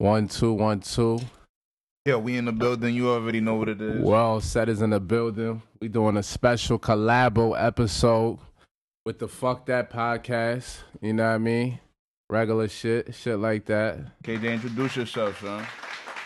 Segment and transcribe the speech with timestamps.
[0.00, 1.18] One, two, one, two.
[2.06, 2.94] Yeah, we in the building.
[2.94, 4.00] You already know what it is.
[4.02, 5.60] Well, set is in the building.
[5.78, 8.38] We doing a special collabo episode
[9.04, 10.78] with the Fuck That podcast.
[11.02, 11.80] You know what I mean?
[12.30, 13.98] Regular shit, shit like that.
[14.22, 15.66] KJ, introduce yourself, son.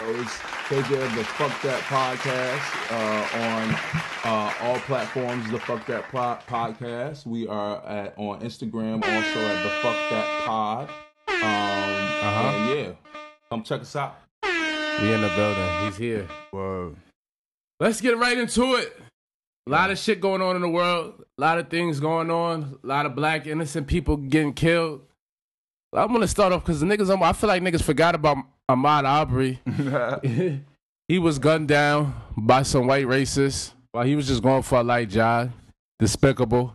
[0.02, 0.36] It's
[0.68, 5.50] KJ of the Fuck That Podcast uh, on uh, all platforms.
[5.50, 7.26] The Fuck That po- Podcast.
[7.26, 10.88] We are at on Instagram also at the Fuck That Pod.
[11.28, 11.34] Um,
[12.24, 12.48] Uh-huh.
[12.48, 12.92] And yeah,
[13.54, 14.16] come check us out.
[14.42, 15.84] We in the building.
[15.84, 16.28] He's here.
[16.52, 16.96] Word.
[17.78, 19.00] Let's get right into it.
[19.68, 21.24] A lot of shit going on in the world.
[21.38, 22.78] A lot of things going on.
[22.82, 25.02] A lot of black innocent people getting killed.
[25.94, 27.08] I'm gonna start off because the niggas.
[27.22, 29.60] I feel like niggas forgot about Ahmaud Arbery.
[31.08, 34.82] he was gunned down by some white racists while he was just going for a
[34.82, 35.52] light jog.
[36.00, 36.74] Despicable.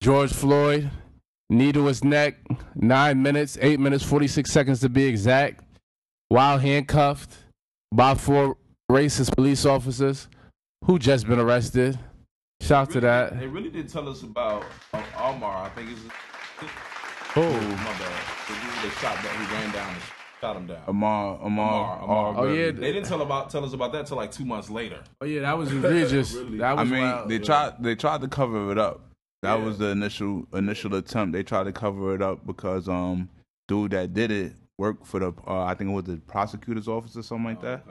[0.00, 0.88] George Floyd,
[1.50, 2.36] knee to his neck,
[2.74, 5.64] nine minutes, eight minutes, 46 seconds to be exact,
[6.28, 7.36] while handcuffed
[7.92, 8.56] by four
[8.90, 10.28] racist police officers
[10.84, 11.98] who just been arrested.
[12.60, 13.38] Shout out to that.
[13.38, 15.66] They really didn't tell us about um, Almar.
[15.66, 16.00] I think it's
[17.34, 17.42] Who?
[17.42, 18.22] my bad.
[18.48, 20.02] The dude that shot that he ran down and
[20.40, 20.82] shot him down.
[20.88, 22.44] Amar, Amar, Amar, Amar.
[22.44, 22.72] Oh, yeah.
[22.72, 25.02] They didn't tell about tell us about that till like two months later.
[25.20, 26.34] Oh yeah, that was egregious.
[26.38, 26.58] Really?
[26.58, 27.28] That I mean, wild.
[27.28, 27.82] they tried.
[27.82, 29.07] They tried to cover it up.
[29.42, 29.64] That Yeah.
[29.64, 31.32] was the initial initial attempt.
[31.32, 33.28] They tried to cover it up because um,
[33.68, 35.32] dude that did it worked for the.
[35.46, 37.84] Uh, I think it was the prosecutor's office or something like that.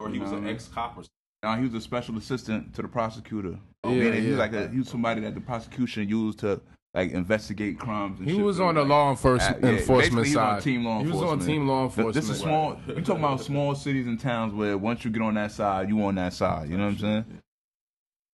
[0.00, 1.08] Or he was an ex cop or something.
[1.42, 3.58] Now he was a special assistant to the prosecutor.
[3.84, 6.60] Yeah, Meaning he was like a, he was somebody that the prosecution used to
[6.94, 8.18] like investigate crimes.
[8.20, 10.36] And He was for, on the like, law enforcement, uh, yeah, enforcement basically he was
[10.36, 10.62] on side.
[10.62, 12.14] team law he was on team law enforcement.
[12.14, 12.78] This is small.
[12.88, 16.02] You talking about small cities and towns where once you get on that side, you
[16.02, 16.70] on that side.
[16.70, 17.24] You know what I'm saying?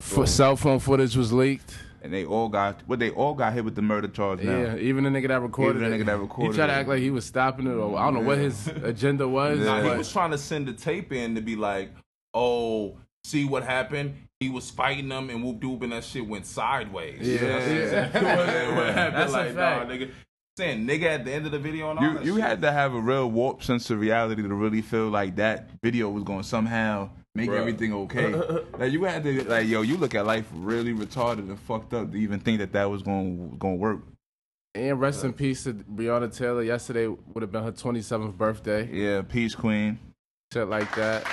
[0.01, 1.77] F- cell phone footage was leaked.
[2.03, 4.57] And they all got, what they all got hit with the murder charge now.
[4.59, 5.99] Yeah, even the nigga that recorded Even the it.
[6.01, 8.15] nigga that recorded he tried to act like he was stopping it, or I don't
[8.15, 9.59] know what his agenda was.
[9.59, 9.65] Yeah.
[9.65, 11.91] Nah, he was trying to send the tape in to be like,
[12.33, 14.15] oh, see what happened?
[14.39, 17.19] He was fighting them and whoop doop and that shit went sideways.
[17.21, 17.37] Yeah.
[17.41, 18.05] That's Yeah.
[18.07, 18.21] exactly
[18.75, 19.23] what happened.
[19.35, 19.55] A fact.
[19.55, 20.11] Nah, nigga.
[20.57, 22.43] Saying nigga at the end of the video and all You that you shit.
[22.43, 26.09] had to have a real warped sense of reality to really feel like that video
[26.09, 27.59] was going to somehow make Bruh.
[27.59, 28.33] everything okay.
[28.77, 32.11] like you had to like yo, you look at life really retarded and fucked up
[32.11, 33.99] to even think that that was going to going to work.
[34.75, 36.63] and rest in peace to Breonna Taylor.
[36.63, 38.89] Yesterday would have been her 27th birthday.
[38.91, 39.99] Yeah, peace queen.
[40.53, 41.25] Shit like that.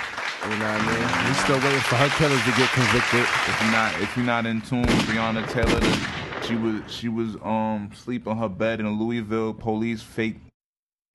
[0.43, 1.27] You know what I mean?
[1.27, 3.21] We still waiting for her killers to get convicted.
[3.21, 7.91] If you're not if you're not in tune, Breonna Taylor, she was she was um
[7.93, 9.53] sleep on her bed in Louisville.
[9.53, 10.37] Police fake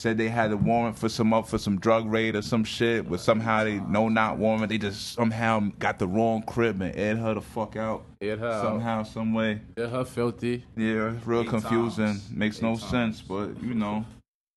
[0.05, 3.09] said they had a warrant for some up for some drug raid or some shit,
[3.09, 4.69] but somehow they no not warrant.
[4.69, 8.47] They just somehow got the wrong crib and aired her the fuck out Hit her
[8.47, 8.61] out.
[8.63, 9.61] somehow, some way.
[9.75, 10.63] Hit her filthy.
[10.77, 12.05] Yeah, real Eight confusing.
[12.05, 12.29] times.
[12.29, 12.87] Makes Eight no times.
[12.91, 14.05] sense, but you know.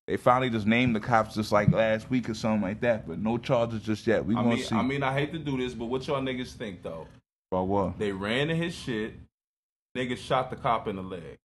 [0.07, 3.19] They finally just named the cops just like last week or something like that, but
[3.19, 4.23] no charges just yet.
[4.27, 6.21] We I gonna mean, see I mean, I hate to do this, but what y'all
[6.21, 7.07] niggas think though?
[7.51, 7.99] about what.
[7.99, 9.15] They ran to his shit.
[9.97, 11.39] Niggas shot the cop in the leg.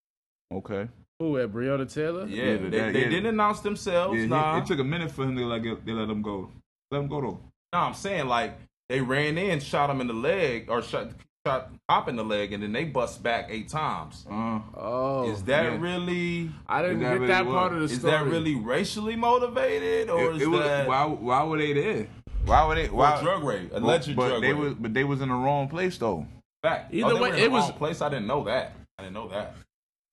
[0.53, 0.89] Okay.
[1.19, 2.25] Who at Breonna Taylor?
[2.25, 3.09] Yeah, Yeah, they, that- they yeah.
[3.09, 4.15] didn't announce themselves.
[4.15, 4.57] Yeah, he- nah.
[4.57, 6.49] it took a minute for him to like get- they let him go.
[6.91, 7.39] Let him go though.
[7.71, 8.55] No, I'm saying like
[8.89, 11.09] they ran in, shot him in the leg, or shot
[11.45, 14.25] shot Pop in the leg, and then they bust back eight times.
[14.29, 15.77] Uh, Oh, is that yeah.
[15.79, 16.49] really?
[16.67, 17.53] I didn't that get really that what?
[17.53, 18.11] part of the Is story.
[18.11, 22.07] that really racially motivated, or it, is it was, that why why were they there?
[22.45, 22.87] Why were they?
[22.89, 23.69] or Why drug rape?
[23.73, 24.61] Alleged but drug they rape.
[24.63, 26.25] was but they was in the wrong place though.
[26.61, 26.93] Fact.
[26.93, 28.01] Either oh, they way, were in it the was- wrong place.
[28.01, 28.73] I didn't know that.
[28.97, 29.55] I didn't know that.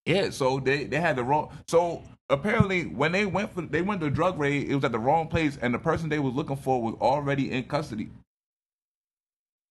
[0.06, 1.50] Yeah, so they they had the wrong.
[1.68, 4.92] So apparently, when they went for they went to the drug raid, it was at
[4.92, 8.10] the wrong place, and the person they was looking for was already in custody.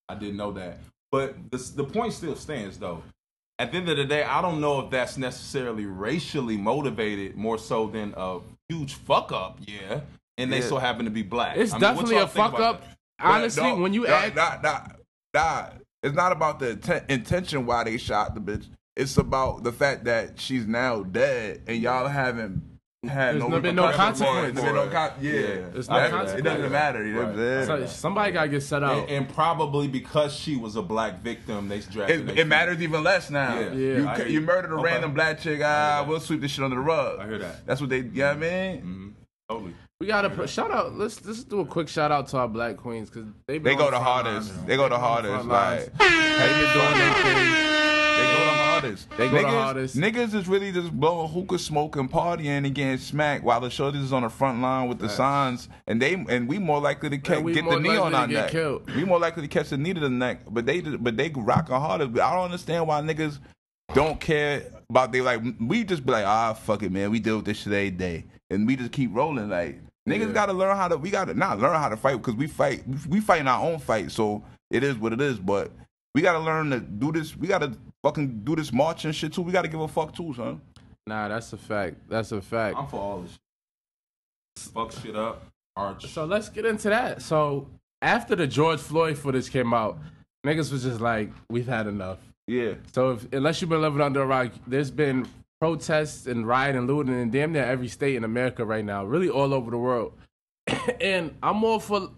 [0.08, 0.78] I didn't know that.
[1.12, 3.04] But the the point still stands though.
[3.58, 7.58] At the end of the day, I don't know if that's necessarily racially motivated more
[7.58, 9.60] so than a huge fuck up.
[9.68, 10.02] Yeah,
[10.38, 10.68] and they Yeah.
[10.68, 11.58] so happen to be black.
[11.58, 12.82] It's I mean, definitely a fuck up.
[12.82, 12.98] that?
[13.20, 14.82] Honestly, no, when you nah, act, nah, nah,
[15.34, 15.70] nah,
[16.02, 18.68] it's not about the inten- intention why they shot the bitch.
[18.96, 22.64] It's about the fact that she's now dead, and y'all haven't
[23.08, 23.96] had There's no, no- been no it.
[23.96, 24.60] consequence.
[24.60, 25.40] Been no con- yeah, Yeah.
[25.72, 26.40] There's no That- consequence.
[26.40, 27.06] It doesn't matter.
[27.06, 27.66] You know what I'm Right.
[27.66, 27.88] saying?
[27.88, 28.98] so- somebody gotta get set out.
[29.04, 32.12] And, and probably because she was a black victim, they dragged.
[32.32, 33.58] It, it matters even less now.
[33.58, 33.72] Yeah.
[33.72, 34.12] You, Yeah.
[34.12, 34.42] I you you.
[34.42, 34.84] murdered a Okay.
[34.84, 35.62] random black chick.
[35.62, 37.20] I Ah, we'll sweep this shit under the rug.
[37.22, 37.66] I hear that.
[37.66, 38.00] That's what they.
[38.00, 38.82] You know what I mean?
[38.82, 39.08] hmm
[39.50, 39.74] Totally.
[40.02, 40.94] we gotta put, shout out.
[40.96, 43.90] Let's let's do a quick shout out to our black queens because they They go
[43.92, 44.68] the hardest.
[44.68, 45.46] They go the hardest.
[45.48, 47.54] Like they been doing their thing.
[48.20, 49.10] They go the hardest.
[49.18, 49.96] They go the niggas, hardest.
[49.98, 54.04] Niggas is really just blowing hookah smoke and partying and getting smacked while the shorties
[54.04, 57.18] is on the front line with the signs and they and we more likely to
[57.18, 58.52] ca- get the knee on our neck.
[58.52, 58.90] killed.
[58.96, 60.42] We more likely to catch the knee to the neck.
[60.50, 62.06] But they but they rocking harder.
[62.06, 63.40] I don't understand why niggas
[63.94, 67.38] don't care about they like we just be like ah fuck it man we deal
[67.38, 70.34] with this shit every day and we just keep rolling like Niggas Yeah.
[70.34, 70.98] gotta learn how to.
[70.98, 72.84] We gotta not learn how to fight because we fight.
[73.08, 75.38] We fight in our own fight, so it is what it is.
[75.38, 75.72] But
[76.16, 77.36] we gotta learn to do this.
[77.36, 79.42] We gotta fucking do this march and shit too.
[79.42, 80.62] We gotta give a fuck too, son.
[81.06, 81.98] Nah, that's a fact.
[82.08, 82.78] That's a fact.
[82.78, 84.74] I'm for all this shit.
[84.74, 85.44] Fuck shit up.
[85.76, 86.12] Arch.
[86.12, 87.22] So let's get into that.
[87.22, 87.68] So
[88.02, 90.00] after the George Floyd footage came out,
[90.46, 92.20] niggas was just like, we've had enough.
[92.48, 92.74] Yeah.
[92.94, 95.28] So if, unless you've been living under a rock, there's been
[95.62, 99.30] protests and riot and looting in damn near every state in America right now, really
[99.30, 100.14] all over the world.
[101.02, 102.10] and I'm all for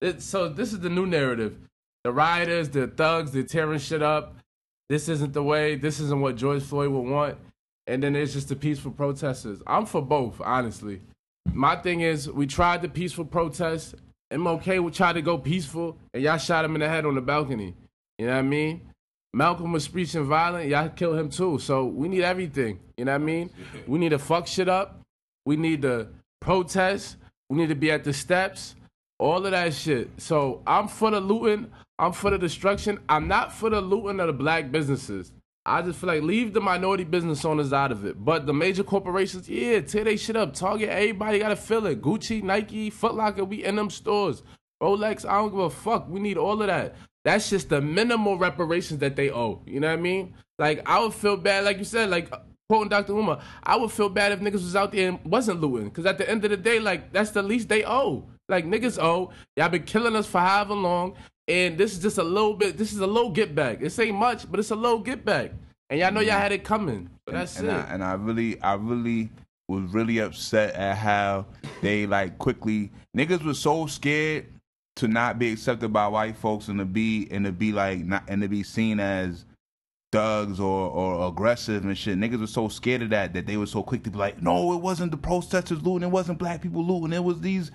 [0.00, 0.22] it.
[0.22, 1.56] So this is the new narrative.
[2.04, 4.36] The rioters, the thugs, they're tearing shit up.
[4.88, 5.76] This isn't the way.
[5.76, 7.38] This isn't what George Floyd would want.
[7.86, 9.62] And then there's just the peaceful protesters.
[9.66, 11.00] I'm for both, honestly.
[11.52, 13.94] My thing is, we tried the peaceful protest.
[14.32, 17.20] MLK would try to go peaceful, and y'all shot him in the head on the
[17.20, 17.74] balcony.
[18.18, 18.82] You know what I mean?
[19.32, 20.68] Malcolm was preaching violent.
[20.68, 21.58] Y'all killed him too.
[21.58, 22.80] So we need everything.
[22.96, 23.50] You know what I mean?
[23.86, 25.00] We need to fuck shit up.
[25.46, 26.08] We need to
[26.40, 27.16] protest.
[27.48, 28.74] We need to be at the steps.
[29.20, 30.08] All of that shit.
[30.16, 31.70] So I'm for the looting.
[31.98, 32.98] I'm for the destruction.
[33.06, 35.30] I'm not for the looting of the black businesses.
[35.66, 38.24] I just feel like leave the minority business owners out of it.
[38.24, 40.54] But the major corporations, yeah, tear they shit up.
[40.54, 42.00] Target, everybody gotta feel it.
[42.00, 44.42] Gucci, Nike, Foot Locker, we in them stores.
[44.82, 46.08] Rolex, I don't give a fuck.
[46.08, 46.96] We need all of that.
[47.22, 49.60] That's just the minimal reparations that they owe.
[49.66, 50.34] You know what I mean?
[50.58, 52.32] Like I would feel bad, like you said, like
[52.70, 53.14] quoting Dr.
[53.14, 55.90] Umar, I would feel bad if niggas was out there and wasn't looting.
[55.90, 58.24] Cause at the end of the day, like that's the least they owe.
[58.48, 59.32] Like niggas owe.
[59.56, 61.16] Y'all been killing us for however long.
[61.48, 63.80] And this is just a little bit, this is a low get back.
[63.80, 65.50] This ain't much, but it's a low get back.
[65.88, 67.10] And y'all know y'all had it coming.
[67.26, 67.72] So that's and it.
[67.72, 69.30] I, and I really, I really
[69.68, 71.46] was really upset at how
[71.82, 74.46] they like quickly niggas was so scared
[74.94, 78.22] to not be accepted by white folks and to be and to be like not
[78.28, 79.44] and to be seen as
[80.12, 82.18] thugs or or aggressive and shit.
[82.18, 84.72] Niggas were so scared of that that they were so quick to be like, no,
[84.72, 87.70] it wasn't the protesters looting, it wasn't black people looting, it was these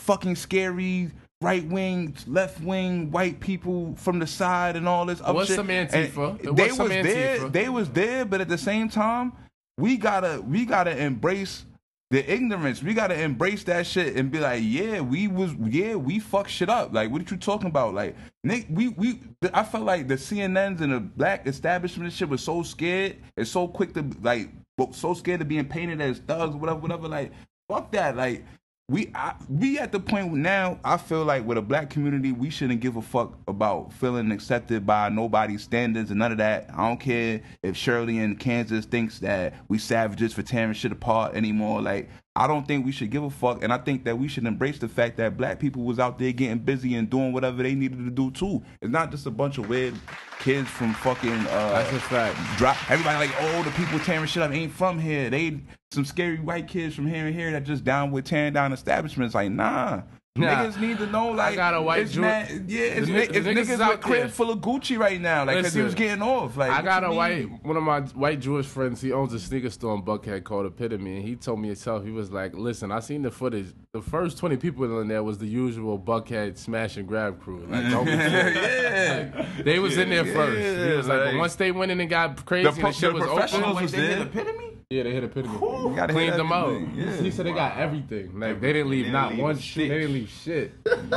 [0.00, 1.10] fucking scary
[1.40, 5.20] right wing, left wing white people from the side and all this.
[5.20, 5.56] other was shit.
[5.56, 6.56] some Antifa.
[6.56, 7.38] They was some there.
[7.38, 7.52] Antifa.
[7.52, 9.32] They was there, but at the same time,
[9.76, 11.64] we gotta we gotta embrace
[12.10, 12.82] the ignorance.
[12.82, 16.70] We gotta embrace that shit and be like, yeah, we was yeah, we fuck shit
[16.70, 16.92] up.
[16.92, 17.94] Like, what are you talking about?
[17.94, 19.20] Like, Nick, we we
[19.52, 23.68] I felt like the CNNs and the black establishment shit was so scared and so
[23.68, 24.48] quick to like
[24.92, 27.08] so scared of being painted as thugs, whatever, whatever.
[27.08, 27.32] Like,
[27.68, 28.16] fuck that.
[28.16, 28.44] Like,
[28.90, 30.80] we I, we at the point now.
[30.82, 34.86] I feel like with a black community, we shouldn't give a fuck about feeling accepted
[34.86, 36.70] by nobody's standards and none of that.
[36.72, 41.34] I don't care if Shirley in Kansas thinks that we savages for tearing shit apart
[41.34, 41.82] anymore.
[41.82, 42.08] Like
[42.38, 44.78] I don't think we should give a fuck, and I think that we should embrace
[44.78, 47.98] the fact that black people was out there getting busy and doing whatever they needed
[48.04, 48.62] to do too.
[48.80, 49.94] It's not just a bunch of weird
[50.38, 51.32] kids from fucking.
[51.32, 52.38] Uh, That's a fact.
[52.56, 56.38] drop everybody like oh the people tearing shit up ain't from here they some scary
[56.38, 60.02] white kids from here and here that just down with tearing down establishments like nah,
[60.38, 60.64] Nah.
[60.66, 63.12] niggas need to know like I got a white it's Jew- not- yeah it's, the
[63.12, 64.28] niggas- it's the niggas niggas is with out crib there.
[64.28, 67.08] full of Gucci right now like cause he was getting off like I got you
[67.08, 69.00] a white one of my white Jewish friends.
[69.00, 72.04] He owns a sneaker store in Buckhead called Epitome, and he told me himself.
[72.04, 73.66] He was like, "Listen, I seen the footage.
[73.92, 77.64] The first twenty people in there was the usual Buckhead smash and grab crew.
[77.68, 80.88] Like, don't be yeah Like, they was in there first.
[80.90, 82.96] He was like, but once they went in and got crazy, The and pro- the
[82.96, 83.76] shit the was professionals open.
[83.76, 84.42] Wait, was they hit there.
[84.42, 84.77] epitome?
[84.90, 85.52] Yeah, they hit Epitome.
[85.52, 86.68] You gotta hit Cleaned them out.
[86.70, 87.16] everything, yeah.
[87.20, 88.40] He said they got everything.
[88.40, 89.90] Like they didn't leave didn't not leave one a shit.
[89.90, 90.72] They didn't leave shit.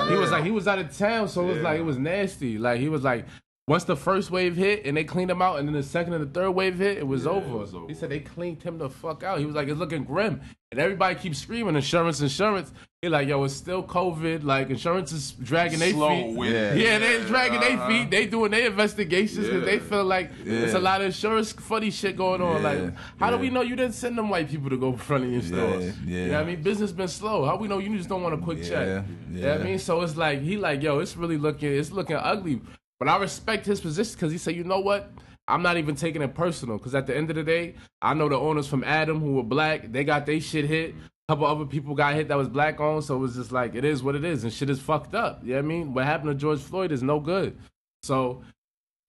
[0.10, 2.58] He was like he was out of town, so it was like it was nasty.
[2.58, 3.28] Like he was like
[3.68, 6.24] once the first wave hit and they cleaned him out, and then the second and
[6.24, 7.58] the third wave hit, it was, over.
[7.58, 7.88] was over.
[7.88, 9.40] He said they cleaned him the fuck out.
[9.40, 10.42] He was like it's looking grim,
[10.72, 12.74] and everybody keeps screaming insurance, insurance.
[13.02, 14.44] He like yo, it's still COVID.
[14.44, 16.36] Like insurance is dragging their feet.
[16.36, 16.74] with Yeah.
[16.74, 16.78] it.
[16.78, 17.88] Yeah, they're dragging their uh-huh.
[17.88, 18.12] feet.
[18.12, 22.16] They doing their investigations because they feel like there's a lot of insurance funny shit
[22.18, 22.62] going on.
[22.62, 24.98] Yeah, Like, how do we know you didn't send them white people to go in
[25.10, 25.94] front of your stores?
[26.06, 26.18] yeah.
[26.18, 26.62] You know what I mean?
[26.62, 27.46] Business been slow.
[27.46, 28.88] How we know you just don't want a quick Yeah, check?
[28.88, 29.04] You know
[29.50, 29.62] what yeah.
[29.62, 29.80] I mean?
[29.80, 32.62] So it's like he like, yo, it's really looking, it's looking ugly.
[33.02, 35.12] But I respect his position because he said, you know what?
[35.48, 38.30] I'm not even taking it personal because at the end of the day, I know
[38.30, 39.92] the owners from Adam who were black.
[39.92, 40.94] They got their shit hit.
[40.94, 43.04] A couple other people got hit that was black owned.
[43.04, 44.44] So it was just like, it is what it is.
[44.44, 45.42] And shit is fucked up.
[45.42, 45.94] You know what I mean?
[45.96, 47.58] What happened to George Floyd is no good.
[48.04, 48.44] So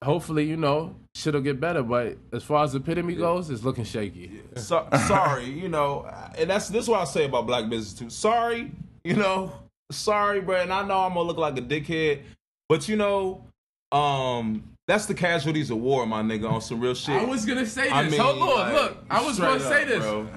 [0.03, 1.83] hopefully, you know, shit'll get better.
[1.83, 4.41] But as far as the epitome goes, it's looking shaky.
[4.57, 8.09] So, sorry, you know, and that's this is what I say about black business too.
[8.09, 8.73] Sorry,
[9.05, 9.53] you know,
[9.91, 10.63] sorry, bro.
[10.63, 12.23] And I know I'm gonna look like a dickhead,
[12.71, 13.45] but you know,
[13.93, 17.21] um, that's the casualties of war, my nigga, on some real shit.
[17.21, 17.93] I was gonna say this.
[17.93, 19.05] I mean, Hold on, like, look.
[19.11, 19.99] I was gonna say up, this.
[19.99, 20.29] bro.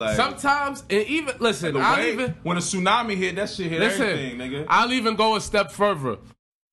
[0.00, 3.80] Like, Sometimes, and even listen, I'll way- even when a tsunami hit, that shit hit
[3.80, 4.02] listen.
[4.02, 4.66] everything, nigga.
[4.68, 6.18] I'll even go a step further.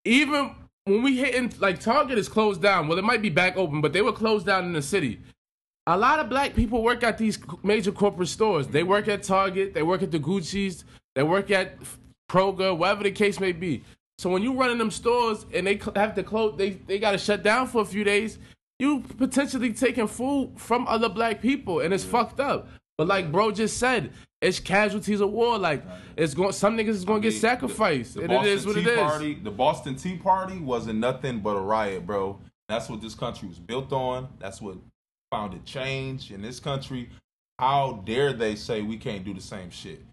[0.03, 0.55] Even
[0.86, 2.88] when we hitting like Target is closed down.
[2.88, 5.19] Well, it might be back open, but they were closed down in the city.
[5.88, 8.67] A lot of black people work at these major corporate stores.
[8.67, 9.74] They work at Target.
[9.74, 10.83] They work at the Gucci's.
[11.15, 11.77] They work at
[12.29, 13.83] Kroger, whatever the case may be.
[14.21, 17.13] So when you run in them stores and they have to close, they they got
[17.13, 18.37] to shut down for a few days.
[18.77, 22.67] You potentially taking food from other black people, and it's fucked up.
[22.99, 25.57] But like bro just said, it's casualties of war.
[25.57, 25.83] Like
[26.15, 28.63] it's going, some niggas is going to I get sacrificed, the- the and it is
[28.63, 28.99] what it Tea is.
[28.99, 32.39] Party, the Boston Tea Party wasn't nothing but a riot, bro.
[32.69, 34.27] That's what this country was built on.
[34.37, 34.77] That's what
[35.31, 37.09] founded change in this country.
[37.57, 40.05] How dare they say we can't do the same shit?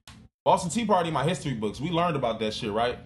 [0.46, 2.98] Boston Tea Party, my history books, we learned about that shit, right?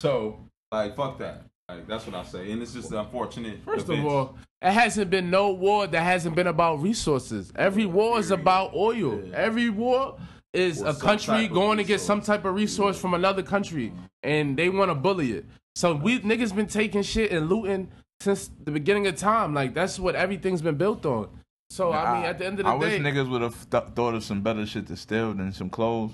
[0.00, 1.42] So, like, fuck that.
[1.68, 2.50] Like, that's what I say.
[2.52, 3.62] And it's just unfortunate.
[3.64, 7.52] First of all, it hasn't been no war that hasn't been about resources.
[7.56, 9.22] Every war is about oil.
[9.32, 10.18] Every war
[10.52, 14.56] is Or a country going to get some type of resource from another country, and
[14.56, 15.46] they want to bully it.
[15.74, 19.52] So we niggas been taking shit and looting since the beginning of time.
[19.54, 21.28] Like that's what everything's been built on.
[21.70, 23.70] So I mean, at the end of the I day, I wish niggas would have
[23.70, 26.12] th- thought of some better shit to steal than some clothes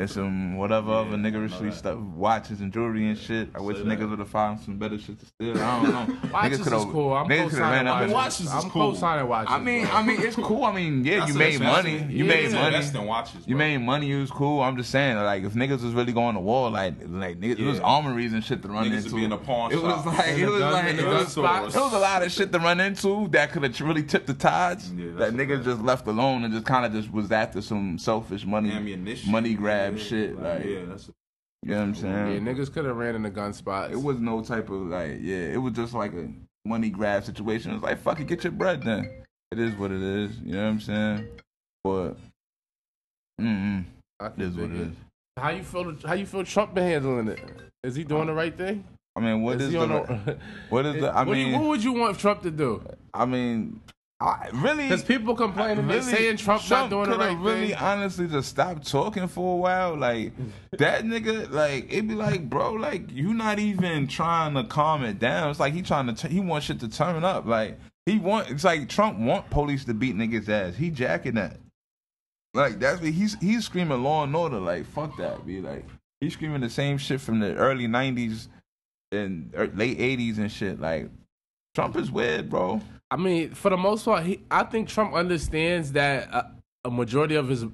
[0.00, 3.50] and some whatever other niggerishly stuff, watches and jewelry and shit.
[3.54, 5.58] I wish Say niggas would have found some better shit to steal.
[5.58, 6.28] I don't know.
[6.32, 7.12] watches niggas is cool.
[7.14, 8.46] I'm niggas coulda ran co-signing up and- watches.
[8.46, 8.92] Watches is I'm cool.
[8.92, 9.52] co-signing watches.
[9.52, 9.86] I mean.
[9.92, 10.64] I mean, it's cool.
[10.64, 11.98] I mean, yeah, you made money.
[12.08, 12.66] You Yeah, made money.
[12.76, 14.10] Invest in watches, You made money.
[14.10, 14.62] It was cool.
[14.62, 17.64] I'm just saying, like, if niggas was really going to war, like, like niggas, it
[17.64, 19.10] was armories and shit to run Niggas into.
[19.12, 21.74] would be in a pawn it was like, it was like, it was, spots.
[21.74, 24.34] it was a lot of shit to run into that could have really tipped the
[24.34, 24.90] tides.
[24.92, 28.44] Yeah, that niggas just left alone and just kind of just was after some selfish
[28.46, 28.70] money,
[29.28, 30.40] money grab Yeah, shit.
[30.40, 31.10] Like, yeah, that's
[31.62, 32.32] you know what I'm saying?
[32.46, 33.92] yeah, niggas could have ran in the gun spots.
[33.92, 36.28] It was no type of like, yeah, it was just like a
[36.64, 37.70] money grab situation.
[37.72, 39.24] It was like, fuck it, get your bread then.
[39.52, 40.38] It is what it is.
[40.38, 41.28] You know what I'm saying?
[41.84, 42.10] But,
[43.40, 43.84] mm,
[44.20, 44.94] it is what it is.
[45.36, 45.94] How you feel?
[46.04, 47.40] How you feel Trump been handling it?
[47.82, 48.84] Is he doing the right thing?
[49.16, 51.08] I mean, what Is is he the, the- what is the?
[51.10, 52.82] I what, mean, what would you want Trump to do?
[53.12, 53.80] I mean,
[54.20, 54.84] I really.
[54.84, 57.76] Because people complain complaining, they saying Trump's not doing the right really thing.
[57.76, 59.96] honestly just stop talking for a while.
[59.96, 60.32] Like
[60.72, 65.18] that nigga, like it'd be like, bro, like you not even trying to calm it
[65.18, 65.50] down.
[65.50, 67.46] It's like he trying to, t- he want shit to turn up.
[67.46, 70.76] Like he want, it's like Trump want police to beat niggas ass.
[70.76, 71.56] He jacking that.
[72.52, 74.58] Like that's what he's he's screaming law and order.
[74.58, 75.86] Like fuck that, be like
[76.20, 78.48] he's screaming the same shit from the early '90s
[79.12, 80.78] and er- late '80s and shit.
[80.78, 81.08] Like
[81.74, 82.82] Trump is weird, bro.
[83.10, 86.52] I mean, for the most part, he, I think Trump understands that a,
[86.84, 87.64] a majority of his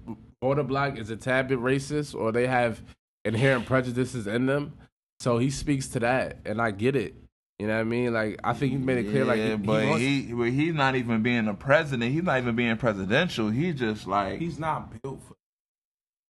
[0.43, 2.83] voter bloc is a tad bit racist, or they have
[3.25, 4.73] inherent prejudices in them.
[5.21, 7.15] So he speaks to that, and I get it.
[7.59, 8.13] You know what I mean?
[8.13, 10.51] Like I think he made it clear, like Yeah, he, but he, wants, he, but
[10.51, 12.13] he's not even being a president.
[12.13, 13.49] He's not even being presidential.
[13.49, 15.35] He's just like he's not built for.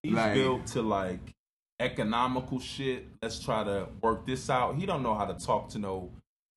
[0.05, 1.35] He's Like- built to like
[1.81, 3.07] economical shit.
[3.23, 4.77] Let's try to work this out.
[4.77, 6.11] He don't know how to talk to no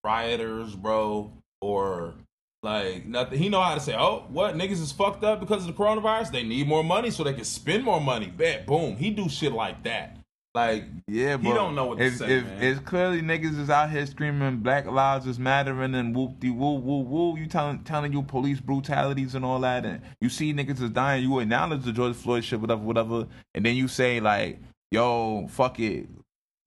[0.03, 2.13] rioters, bro, or
[2.63, 3.39] like nothing.
[3.39, 6.31] He know how to say, "Oh, what niggas is fucked up because of the coronavirus?
[6.31, 8.95] They need more money so they can spend more money." Bet, boom.
[8.97, 10.17] He do shit like that.
[10.55, 12.63] Like yeah, He don't know what to if, say, if, man.
[12.63, 16.73] It's clearly niggas is out here screaming Black Lives is mattering and whoop de woo
[16.73, 17.37] woo woo.
[17.37, 21.23] You telling telling you police brutalities and all that, and you see niggas is dying.
[21.23, 24.59] You acknowledge the George Floyd shit, whatever, whatever, and then you say like,
[24.91, 26.09] "Yo, fuck it."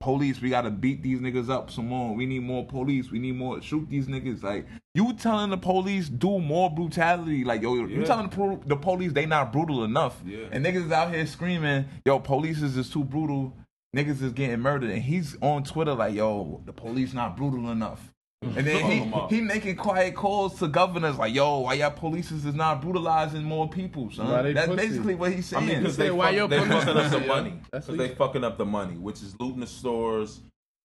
[0.02, 2.12] Police, we gotta beat these niggas up some more.
[2.16, 3.12] We need more police.
[3.12, 4.42] We need more shoot these niggas.
[4.42, 7.44] Like you telling the police do more brutality.
[7.44, 10.20] Like yo, you telling the, pro- the police they not brutal enough.
[10.26, 10.46] Yeah.
[10.50, 13.56] And niggas is out here screaming, yo, police is just too brutal.
[13.94, 14.90] Niggas is getting murdered.
[14.90, 18.11] And he's on Twitter like, yo, the police not brutal enough.
[18.42, 18.56] Mm.
[18.56, 18.90] And then
[19.30, 23.44] he, he making quiet calls to governors like, yo, why y'all police is not brutalizing
[23.44, 24.28] more people, son?
[24.30, 24.88] Why That's pussy?
[24.88, 25.68] basically what he's I saying.
[25.68, 27.54] mean, because say, they, why fuck, your they police fucking up the money.
[27.70, 30.40] Because they fucking up the money, which is looting the stores,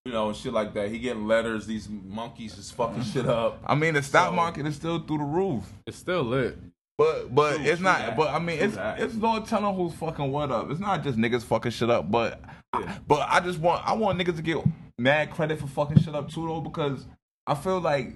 [0.05, 0.89] you know, and shit like that.
[0.91, 1.65] He getting letters.
[1.65, 3.59] These monkeys is fucking shit up.
[3.65, 5.63] I mean, the stock So- market is still through the roof.
[5.87, 6.57] it's still lit.
[6.97, 7.99] But but True, it's not.
[7.99, 8.17] that.
[8.17, 8.99] But I mean, True it's that.
[8.99, 10.71] it's no telling who's fucking what up.
[10.71, 12.09] It's not just niggas fucking shit up.
[12.09, 12.39] But
[13.07, 14.57] but I just want I want niggas to get
[14.97, 17.05] mad credit for fucking shit up too though because
[17.47, 18.13] I feel like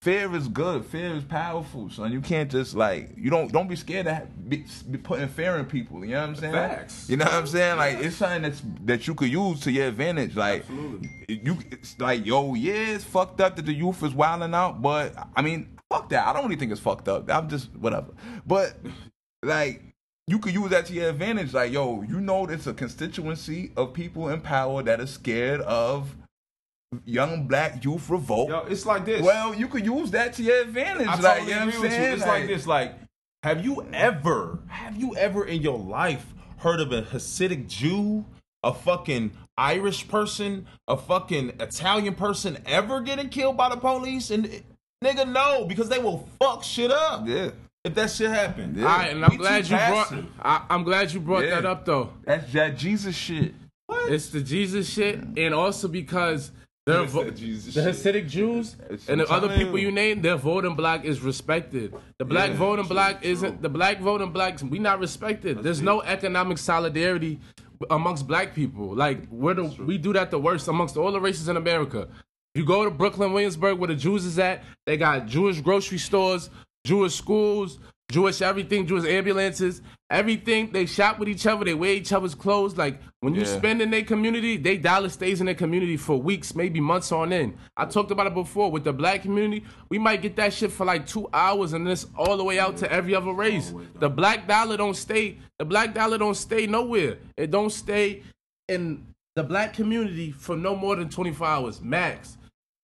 [0.00, 0.86] fear is good.
[0.86, 2.10] Fear is powerful, son.
[2.12, 5.66] You can't just like you don't don't be scared to be, be putting fear in
[5.66, 6.04] people.
[6.04, 6.52] You know what I'm saying?
[6.52, 7.10] Facts.
[7.10, 7.76] You know what I'm saying?
[7.76, 10.36] Like it's something that's that you could use to your advantage.
[10.36, 11.10] Like Absolutely.
[11.28, 15.14] you, it's like yo, yeah, it's fucked up that the youth is wilding out, but
[15.36, 16.26] I mean, fuck that.
[16.26, 17.30] I don't really think it's fucked up.
[17.30, 18.12] I'm just whatever.
[18.46, 18.76] But
[19.42, 19.82] like.
[20.28, 21.54] You could use that to your advantage.
[21.54, 26.16] Like, yo, you know, there's a constituency of people in power that are scared of
[27.04, 28.48] young black youth revolt.
[28.48, 29.22] Yo, it's like this.
[29.22, 31.06] Well, you could use that to your advantage.
[31.08, 31.96] I like, totally you know what agree I'm you.
[31.98, 32.12] saying?
[32.14, 32.66] It's like this.
[32.66, 32.94] Like,
[33.42, 38.24] have you ever, have you ever in your life heard of a Hasidic Jew,
[38.62, 44.30] a fucking Irish person, a fucking Italian person ever getting killed by the police?
[44.30, 44.62] And
[45.04, 47.26] nigga, no, because they will fuck shit up.
[47.26, 47.50] Yeah.
[47.84, 48.76] if that shit happened.
[48.76, 48.84] Yeah.
[48.86, 50.08] All right, and I'm We glad you brought.
[50.08, 50.26] passive.
[50.42, 51.56] I, I'm glad you brought Yeah.
[51.56, 52.10] that up though.
[52.24, 53.54] That's that Jesus shit.
[53.86, 54.10] What?
[54.10, 56.50] It's the Jesus shit, and also because
[56.86, 57.74] they're vo- the.
[57.74, 58.76] Hasidic Jews
[59.08, 61.92] and the other people you name, their voting block is respected.
[62.18, 63.30] The black Yeah, voting true, block true.
[63.30, 63.60] isn't.
[63.62, 65.62] The black voting blacks we not respected.
[65.62, 67.40] There's no economic solidarity
[67.90, 68.94] amongst black people.
[68.94, 72.08] Like we're the we do that the worst amongst all the races in America.
[72.54, 74.62] You go to Brooklyn, Williamsburg, where the Jews is at.
[74.86, 76.48] They got Jewish grocery stores,
[76.86, 77.78] Jewish schools,
[78.10, 80.70] Jewish everything, Jewish ambulances, everything.
[80.70, 81.64] They shop with each other.
[81.64, 82.76] They wear each other's clothes.
[82.76, 83.58] Like when you Yeah.
[83.58, 87.32] spend in their community, they dollar stays in their community for weeks, maybe months on
[87.32, 87.56] end.
[87.76, 89.64] I talked about it before with the black community.
[89.88, 92.76] We might get that shit for like two hours, and this all the way out
[92.78, 93.74] to every other race.
[93.98, 95.38] The black dollar don't stay.
[95.58, 97.18] The black dollar don't stay nowhere.
[97.36, 98.22] It don't stay
[98.68, 102.36] in the black community for no more than 24 hours max.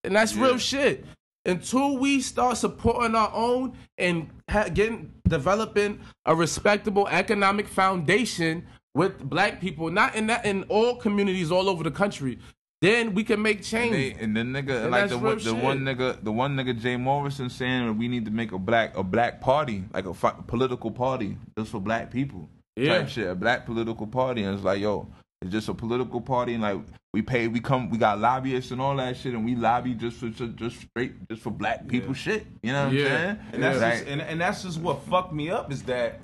[0.05, 1.05] And that's real shit.
[1.44, 9.18] Until we start supporting our own and ha- getting developing a respectable economic foundation with
[9.28, 12.38] black people, not in that in all communities all over the country,
[12.80, 13.92] then we can make change.
[13.92, 16.96] They, and the nigga, And like the one, the one nigga, the one nigga Jay
[16.96, 20.34] Morrison saying that we need to make a black a black party, like a fi-
[20.46, 22.49] political party just for black people.
[22.76, 22.99] Yeah.
[22.99, 25.06] type shit, a black political party, and it's like, yo,
[25.42, 26.78] it's just a political party, and like
[27.12, 30.16] we pay, we come, we got lobbyists and all that shit, and we lobby just
[30.16, 32.46] for just, just straight, just for black people shit.
[32.62, 33.04] You know what Yeah.
[33.04, 33.38] I'm saying?
[33.52, 36.20] And that's Like, just, and, and that's just what fucked me up is that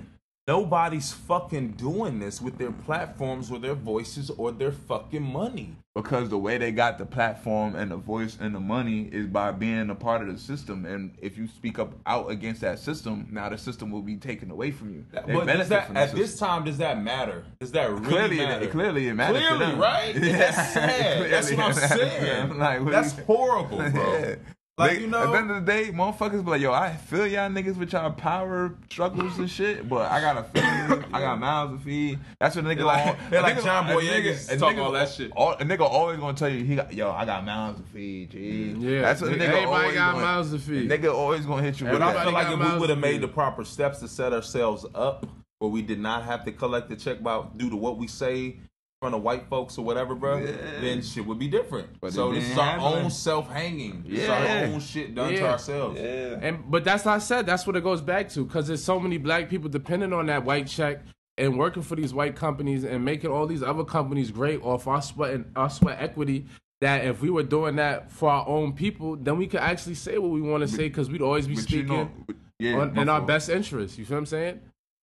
[0.48, 5.76] nobody's fucking doing this with their platforms or their voices or their fucking money.
[5.94, 9.50] because the way they got the platform and the voice and the money is by
[9.52, 10.86] being a part of the system.
[10.86, 14.50] And if you speak up out against that system, now the system will be taken
[14.50, 15.04] away from you.
[15.12, 16.18] They but that at system.
[16.18, 17.44] this time does that matter?
[17.60, 18.64] Does that really Clearly, matter?
[18.64, 20.14] it, clearly it matters Clearly, right?
[20.14, 21.30] And That's sad.
[21.30, 22.58] That's what I'm Clearly it matters to saying.
[22.58, 24.36] Like, what That's horrible, bro.
[24.78, 24.84] Yeah.
[24.84, 26.94] Like, They- you know- at the end of the day, motherfuckers be like, yo, I
[26.94, 31.20] feel y'all niggas with y'all power struggles and shit, but I got a family, I
[31.20, 32.18] got mouths to feed.
[32.40, 33.06] That's what a nigga like.
[33.06, 35.32] like- they're a like nigga- John a Boyega nigga- talking all that shit.
[35.36, 38.30] all- a nigga always gonna tell you, he got, yo, I got mouths to feed,
[38.30, 38.74] G.
[38.78, 40.90] Yeah, that's what a nigga everybody always got gonna, mouths to feed.
[40.90, 42.98] A nigga always gonna hit you with But I feel like if we would have
[42.98, 45.26] made the proper steps to set ourselves up,
[45.58, 48.44] where we did not have to collect the check by due to what we say
[48.46, 48.67] in
[49.00, 50.52] front of white folks or whatever, bro, Yeah.
[50.80, 52.00] then shit would be different.
[52.00, 53.04] But so this is our happen.
[53.04, 54.02] own self hanging.
[54.04, 54.18] Yeah.
[54.18, 54.66] It's Yeah.
[54.68, 56.00] our own shit done to ourselves.
[56.00, 56.38] Yeah.
[56.42, 57.46] And but that's what I said.
[57.46, 60.44] That's what it goes back to because there's so many black people depending on that
[60.44, 61.02] white check
[61.36, 65.00] and working for these white companies and making all these other companies great off our
[65.00, 66.46] sweat and our sweat equity.
[66.80, 70.16] That if we were doing that for our own people, then we could actually say
[70.18, 72.78] what we want to say because we'd always be But you speaking know, but- yeah,
[72.78, 73.98] on, in our best interest.
[73.98, 74.60] You feel what I'm saying?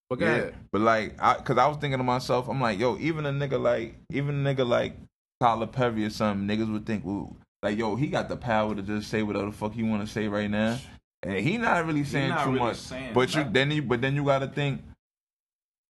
[0.09, 0.55] But Yeah, ahead.
[0.71, 3.59] but like, I, cause I was thinking to myself, I'm like, yo, even a nigga
[3.59, 4.95] like, even a nigga like
[5.39, 8.81] Tyler Perry or something, niggas would think, ooh, like, yo, he got the power to
[8.81, 10.77] just say whatever the fuck he want to say right now,
[11.23, 12.77] and he not really saying not too really much.
[12.77, 14.83] saying but you then you, but then you got to think,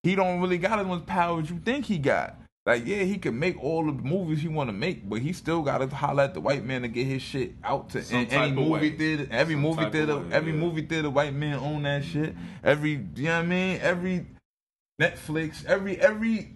[0.04, 2.38] he don't really got as much power as you think he got.
[2.65, 5.62] Like, yeah, he can make all the movies he want to make, but he still
[5.62, 8.51] got to holler at the white man to get his shit out to Some any
[8.54, 8.97] movie way.
[8.97, 9.28] theater.
[9.30, 10.58] Every Some movie theater, way, every yeah.
[10.58, 12.34] movie theater, white man own that shit.
[12.63, 13.80] Every, you know what I mean?
[13.82, 14.25] Every
[14.99, 16.56] Netflix, every every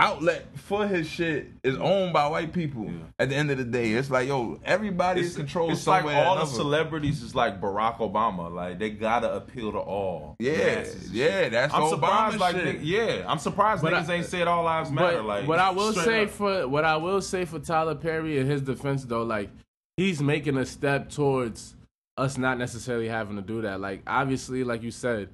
[0.00, 2.84] outlet for his shit is owned by white people.
[2.86, 2.92] Yeah.
[3.18, 6.04] At the end of the day, it's like yo, everybody is It's, controlled it's like
[6.04, 8.50] all or the celebrities is like Barack Obama.
[8.52, 10.36] Like they gotta appeal to all.
[10.38, 11.52] Yeah, yeah, shit.
[11.52, 12.38] that's I'm Obama surprised.
[12.38, 12.64] Like, shit.
[12.80, 15.18] nigg- yeah, I'm surprised But niggas I- ain't said all lives matter.
[15.18, 16.30] But like what I will say up.
[16.30, 19.50] for what I will say for Tyler Perry in his defense though, like
[19.96, 21.76] he's making a step towards
[22.16, 23.80] us not necessarily having to do that.
[23.80, 25.28] Like obviously, like you said,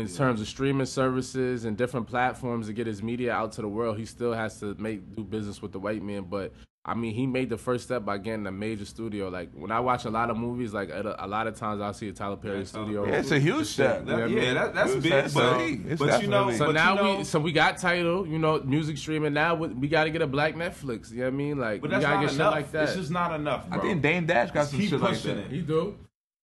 [0.00, 3.68] in terms of streaming services and different platforms to get his media out to the
[3.68, 6.24] world, he still has to make do business with the white man.
[6.24, 6.52] But
[6.84, 9.28] I mean, he made the first step by getting a major studio.
[9.28, 11.82] Like when I watch a lot of movies, like at a, a lot of times
[11.82, 13.06] I'll see a Tyler Perry Yeah, studio.
[13.06, 14.04] Yeah, it's a huge step.
[14.06, 14.42] Yeah, That- man.
[14.42, 15.12] yeah, that, that's It's- big.
[15.12, 15.86] that's but big.
[15.86, 18.38] It's but you know, So but now you know, we so we got title, you
[18.38, 19.34] know, music streaming.
[19.34, 21.10] Now we, we got to get a black Netflix.
[21.10, 21.58] You know what I mean?
[21.58, 22.46] Like but we that's gotta not get enough.
[22.54, 22.82] shit like that.
[22.84, 23.78] It's just not enough, bro.
[23.78, 25.36] I think Dame Dash got some Keep shit like that.
[25.36, 25.50] it.
[25.50, 25.94] He do.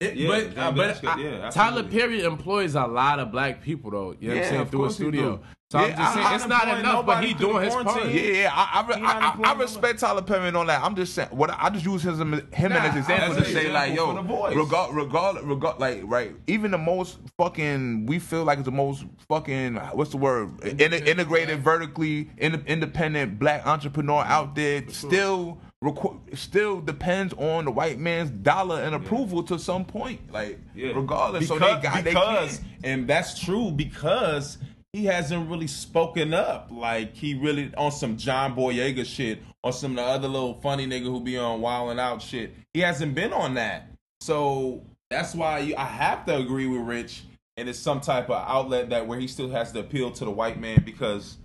[0.01, 1.83] It, Yeah, but uh, but I- yeah, Tyler.
[1.83, 4.15] Perry employs a lot of black people though.
[4.19, 5.39] You know what Yeah, I'm saying through a studio.
[5.71, 8.05] So I'm just saying I- it's I'm not enough, but he doing his part.
[8.05, 10.83] Yeah, yeah, I, I, I, I, I respect Tyler Perry and all that.
[10.83, 12.17] I'm just saying, what I just use him,
[12.51, 14.55] him Nah, as an example to say like, yo, for the voice.
[14.55, 19.05] regard, regard, regard, like, right, even the most fucking, we feel like it's the most
[19.27, 25.57] fucking, what's the word, In, integrated, vertically in, independent black entrepreneur out there, still.
[25.85, 30.93] Requ- still depends on the white man's dollar and approval to some point, like Yeah.
[30.95, 31.47] regardless.
[31.47, 34.57] Because, so they got because they and that's true because
[34.93, 36.69] he hasn't really spoken up.
[36.71, 40.87] Like he really on some John Boyega shit or some of the other little funny
[40.87, 42.55] nigga who be on Wild and Out shit.
[42.73, 43.87] He hasn't been on that.
[44.21, 47.23] So that's why you, I have to agree with Rich
[47.57, 50.31] and it's some type of outlet that where he still has to appeal to the
[50.31, 51.37] white man because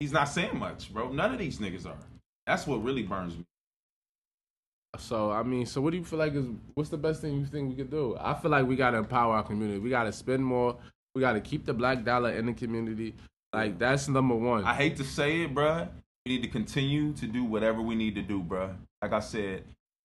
[0.00, 1.10] he's not saying much, bro.
[1.12, 1.98] None of these niggas are.
[2.46, 3.44] That's what really burns me.
[4.98, 7.46] So I mean, so what do you feel like is what's the best thing you
[7.46, 8.16] think we could do?
[8.20, 9.78] I feel like we gotta empower our community.
[9.78, 10.76] We gotta spend more.
[11.14, 13.14] We gotta keep the black dollar in the community.
[13.52, 14.64] Like that's number one.
[14.64, 15.88] I hate to say it, bruh.
[16.26, 18.74] We need to continue to do whatever we need to do, bruh.
[19.02, 19.64] Like I said,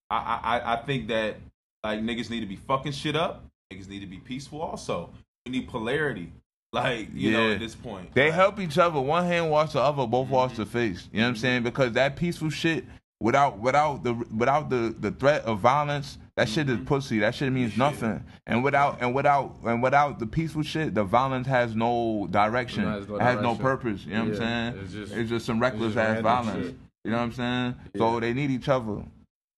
[0.09, 1.37] I I I think that
[1.83, 3.43] like niggas need to be fucking shit up.
[3.71, 4.61] Niggas need to be peaceful.
[4.61, 5.11] Also,
[5.45, 6.31] we need polarity.
[6.71, 8.99] Like you know, at this point, They Like, help each other.
[8.99, 10.61] One hand wash the other, both wash mm-hmm.
[10.61, 11.09] the face.
[11.11, 11.63] You know what I'm saying?
[11.63, 12.85] Because that peaceful shit,
[13.19, 16.85] without without the without the the threat of violence, that shit is mm-hmm.
[16.85, 17.19] pussy.
[17.19, 18.23] That shit means nothing.
[18.47, 22.83] And without and without and without the peaceful shit, the violence has no direction.
[22.85, 24.05] It has no it has no purpose.
[24.05, 24.83] You know what I'm saying?
[24.83, 26.67] it's It's just- just, some reckless just ass violence.
[26.67, 26.75] shit.
[27.03, 27.75] You know what I'm saying?
[27.97, 29.03] So they need each other.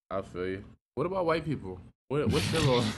[0.09, 0.63] I feel you.
[0.95, 1.79] What about white people?
[2.09, 2.83] What, what's their role?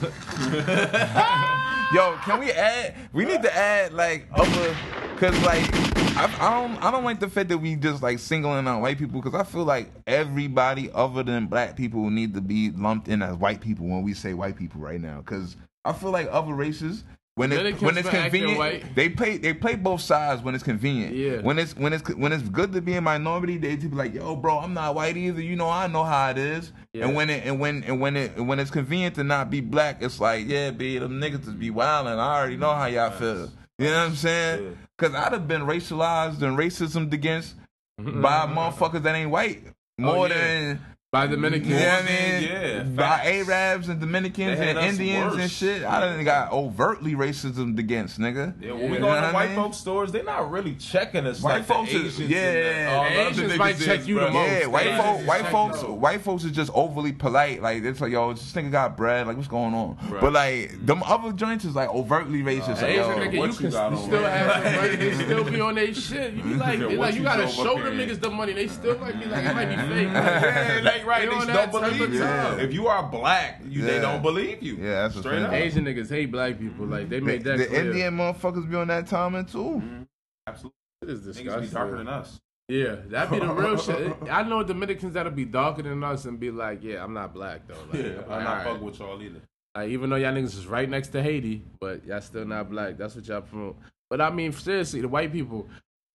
[1.94, 2.94] Yo, can we add?
[3.12, 4.76] We need to add like other,
[5.16, 5.83] cause like
[6.16, 8.98] I, I don't I don't like the fact that we just like singling out white
[8.98, 13.20] people because I feel like everybody other than black people need to be lumped in
[13.20, 15.22] as white people when we say white people right now.
[15.22, 17.04] Cause I feel like other races.
[17.36, 21.16] When it, Dominicans when it's convenient, they play they play both sides when it's convenient.
[21.16, 21.40] Yeah.
[21.40, 24.14] When it's when it's when it's good to be a minority, they just be like,
[24.14, 25.42] "Yo, bro, I'm not white either.
[25.42, 27.06] You know, I know how it is." Yeah.
[27.06, 30.00] And when it and when and when it when it's convenient to not be black,
[30.00, 32.18] it's like, yeah, be them niggas just be wildin'.
[32.18, 33.50] I already know how y'all feel.
[33.78, 34.78] You know what I'm saying?
[34.96, 37.56] Because I'd have been racialized and racism against
[37.98, 40.34] by motherfuckers that ain't white oh, more Oh, yeah.
[40.34, 40.80] than.
[41.14, 41.68] By Dominicans.
[41.70, 42.42] You know what I mean?
[42.42, 43.26] yeah, by facts.
[43.48, 45.84] Arabs and Dominicans and Indians and shit.
[45.84, 48.52] I done got overtly racism against, nigga.
[48.60, 48.88] Yeah, when Yeah.
[48.88, 49.56] we You go know to what I white mean?
[49.56, 52.38] folks stores, they're not really checking us White like folks the is- yeah.
[52.38, 54.34] and the, all The the Asians niggas might is, check you the most.
[54.34, 55.92] Yeah, white They folks, just white check folks, you.
[55.92, 57.62] white folks is just overly polite.
[57.62, 59.26] Like it's like, yo, this nigga got bread.
[59.28, 59.96] Like what's going on?
[60.10, 60.20] Right.
[60.20, 62.82] But like them other joints is like overtly racist.
[62.82, 64.96] like, Asian yo, nigga, what you you can got still have money.
[65.04, 66.34] They still be on their shit.
[66.34, 68.30] You be like, Yeah, they what like you you gotta show up them niggas the
[68.30, 68.52] money.
[68.52, 71.03] They still might be like, it might be fake.
[71.06, 72.18] Yeah, like right, They they on just don't believe you.
[72.20, 72.60] time.
[72.60, 74.76] If you are black, you, they don't believe you.
[74.76, 75.46] Yeah, that's straight fact.
[75.48, 75.52] up.
[75.54, 76.86] Asian niggas hate black people.
[76.86, 77.86] Like they the, made that the clear.
[77.86, 79.58] Indian motherfuckers be on that timing too.
[79.82, 80.02] Mm-hmm.
[80.46, 81.70] Absolutely, It is niggas be disgusting.
[81.70, 82.40] darker than us.
[82.68, 84.14] Yeah, that'd be the real shit.
[84.30, 87.66] I know Dominicans that'll be darker than us and be like, yeah, I'm not black
[87.68, 87.74] though.
[87.92, 88.66] Like, Yeah, like, I'm not alright.
[88.66, 89.40] fucking with y'all either.
[89.76, 92.96] Like, even though y'all niggas is right next to Haiti, but y'all still not black.
[92.96, 93.76] That's what y'all promote.
[94.08, 95.68] But I mean, seriously, the white people,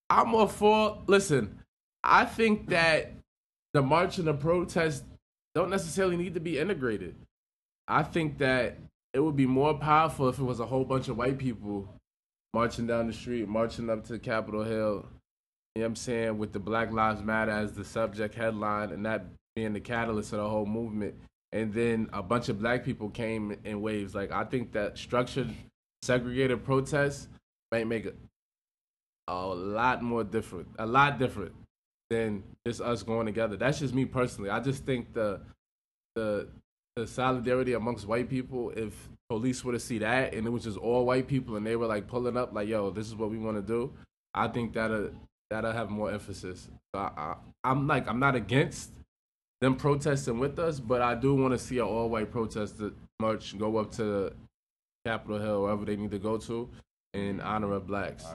[0.10, 1.04] I'm all for.
[1.08, 1.60] Listen,
[2.04, 3.12] I think that
[3.74, 5.04] the march and the protest
[5.56, 7.16] don't necessarily need to be integrated.
[7.88, 8.78] I think that
[9.14, 11.88] it would be more powerful if it was a whole bunch of white people
[12.54, 15.06] marching down the street, marching up to Capitol Hill.
[15.76, 16.38] You know what I'm saying?
[16.38, 20.40] With the Black Lives Matter as the subject headline and that being the catalyst of
[20.40, 21.16] the whole movement.
[21.52, 24.14] And then a bunch of black people came in waves.
[24.14, 25.50] Like, I think that structured,
[26.04, 27.28] segregated protests
[27.72, 28.16] might make it
[29.28, 31.54] a lot more different, a lot different
[32.10, 33.56] than just us going together.
[33.56, 34.50] That's just me personally.
[34.50, 35.42] I just think the,
[36.16, 36.48] the,
[36.96, 40.78] the solidarity amongst white people, if police were to see that and it was just
[40.78, 43.38] all white people and they were like pulling up, like, yo, this is what we
[43.38, 43.94] want to do,
[44.34, 45.12] I think that'll,
[45.50, 46.68] that'll have more emphasis.
[46.94, 48.92] So I, I, I'm like, I'm not against
[49.62, 52.76] them protesting with us, but I do want to see an all white protest
[53.20, 54.34] march go up to
[55.06, 56.70] Capitol Hill, wherever they need to go to,
[57.14, 58.26] in honor of blacks.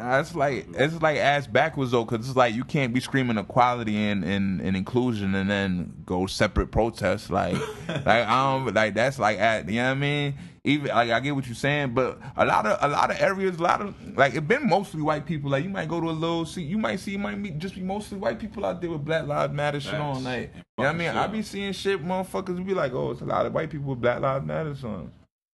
[0.00, 0.78] It's like mm.
[0.78, 4.60] it's like ass backwards though, because it's like you can't be screaming equality and, and,
[4.60, 7.30] and inclusion and then go separate protests.
[7.30, 7.54] Like
[7.88, 10.34] like I don't like that's like at you know what I mean.
[10.62, 13.56] Even like I get what you're saying, but a lot of a lot of areas,
[13.56, 15.50] a lot of like it been mostly white people.
[15.50, 17.74] Like you might go to a little see, you might see, it might meet just
[17.74, 20.22] be mostly white people out there with Black Lives Matter shit on.
[20.22, 20.26] Facts.
[20.26, 21.08] Like you know what I mean.
[21.08, 24.00] I be seeing shit, motherfuckers be like, oh, it's a lot of white people with
[24.00, 25.10] Black Lives Matter songs.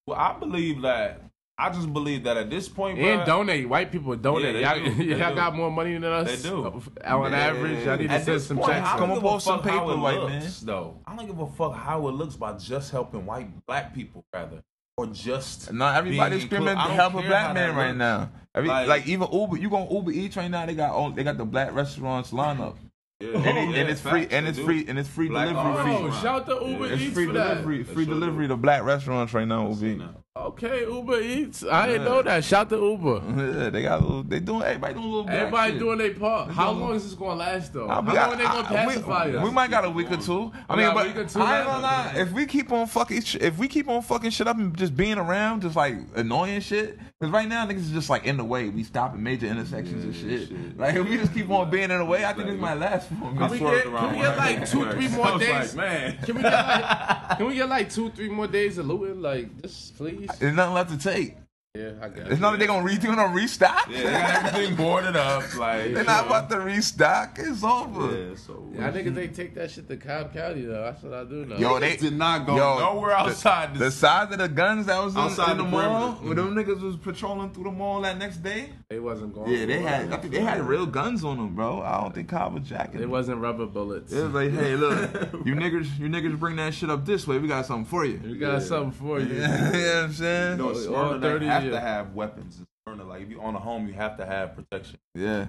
[0.06, 1.22] Well, I believe that.
[1.56, 3.68] I just believe that at this point, And bruh, donate.
[3.68, 4.56] White people donate.
[4.56, 5.04] Yeah, y'all do.
[5.04, 5.34] Y'all do.
[5.36, 6.42] got more money than us.
[6.42, 6.64] They do.
[6.66, 7.38] On Yeah.
[7.38, 8.88] average, y'all need to send some point, checks.
[8.90, 10.96] Come don't on, post some paper, it white looks, though.
[11.06, 14.64] I don't give a fuck how it looks by just helping white black people, rather,
[14.96, 18.30] or just No, everybody's being screaming inclu- help a black man right now.
[18.52, 20.66] Every, like, Like- even Uber, you go Uber Eats right now.
[20.66, 22.74] They got all, they got the black restaurants lineup,
[23.20, 23.28] Yeah.
[23.28, 25.70] and, it, Oh, Yeah, and it's free, and it's free, and it's free Black delivery.
[25.72, 25.92] owned Free.
[25.94, 26.46] Oh, restaurant.
[26.46, 28.20] shout to Uber It's Eats free for delivery, They free sure do.
[28.20, 29.68] delivery to black restaurants right now.
[29.68, 30.02] Uber Eats.
[30.44, 31.62] Okay, Uber Eats.
[31.64, 32.42] I didn't know that.
[32.42, 33.22] Shout to Uber.
[33.64, 35.78] Yeah, they got a little, they doing everybody doing a little black Everybody shit.
[35.78, 36.50] doing their part.
[36.50, 37.86] How long is this going to last, though?
[37.86, 39.44] I'll How be- long are they gonna pacify we, us?
[39.44, 40.50] we might got a week or two.
[40.68, 42.14] I We mean, but week or two I ain't gonna lie.
[42.16, 44.96] If we keep on fucking, sh- if we keep on fucking shit up and just
[44.96, 46.98] being around, just like annoying shit.
[47.20, 48.68] Because right now niggas is just like in the way.
[48.70, 50.48] We stopping major intersections and shit.
[50.48, 50.76] shit.
[50.76, 53.06] Like if we just keep on being in the way, I think this might last
[53.08, 53.38] for me.
[53.38, 55.76] Can we get- can we get like two, three more days?
[55.76, 58.86] Like, man, Can we get like, can we get like two, three more days of
[58.86, 59.22] looting?
[59.22, 60.23] Like, just please.
[60.38, 61.36] There's nothing left to take.
[61.76, 62.28] Yeah, I guess.
[62.28, 63.88] It's not that they gonna re- they gonna restock.
[63.90, 65.56] Yeah, they got everything boarded up.
[65.56, 67.36] Like They're not about to restock.
[67.36, 68.28] It's over.
[68.28, 70.84] Yeah, so I think they take that shit to Cobb County though.
[70.84, 71.56] That's what I do know.
[71.56, 73.96] Yo, they did not go Yo, nowhere outside The this.
[73.96, 76.28] size of the guns that was in, Outside in the, the mall, perimeter.
[76.28, 76.70] when them mm-hmm.
[76.70, 78.70] niggas was patrolling through the mall that next day.
[78.88, 79.50] they wasn't going.
[79.50, 80.12] Yeah, they had.
[80.12, 81.82] I think they had real guns on them, bro.
[81.82, 83.02] I don't think Cobb was jacking.
[83.02, 84.12] It wasn't rubber bullets.
[84.12, 85.12] It was like, hey, look,
[85.44, 87.38] you niggas, you niggas bring that shit up this way.
[87.38, 88.20] We got something for you.
[88.24, 89.26] we got something for you.
[89.34, 90.58] you know what I'm saying?
[90.58, 91.80] No, All 30 they have yeah.
[91.80, 92.58] to have weapons.
[92.58, 94.98] in Smyrna, like if you own a home, you have to have protection.
[95.14, 95.46] Yeah.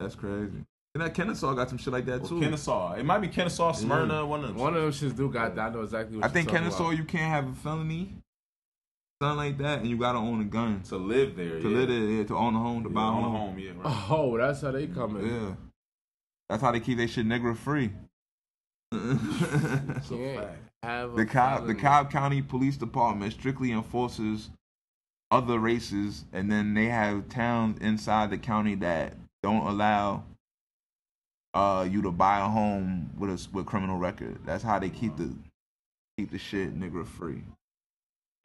[0.00, 0.64] That's crazy.
[0.94, 2.40] And that Kennesaw got some shit like that Or too.
[2.40, 4.56] Kennesaw, it might be Kennesaw, Smyrna, one of them.
[4.56, 5.58] One of them shits do got.
[5.58, 6.96] I know exactly what I you're think talking Kennesaw, about.
[6.96, 8.14] you can't have a felony,
[9.20, 11.60] something like that, and you gotta own a gun to live there.
[11.60, 11.76] to yeah.
[11.76, 13.34] live there, yeah, to own a home, to Yeah, buy a own a home.
[13.34, 13.58] home.
[13.58, 14.06] Yeah, right.
[14.10, 15.26] Oh, that's how they coming.
[15.26, 15.54] Yeah.
[16.48, 17.90] That's how they keep their shit nigger free.
[18.92, 20.00] The
[21.28, 21.74] Cobb the.
[21.74, 24.50] Cobb County Police Department strictly enforces
[25.30, 30.24] other races, and then they have towns inside the county that don't allow
[31.54, 34.38] uh you to buy a home with a with criminal record.
[34.44, 35.34] That's how they keep the
[36.16, 37.42] keep the shit nigger free.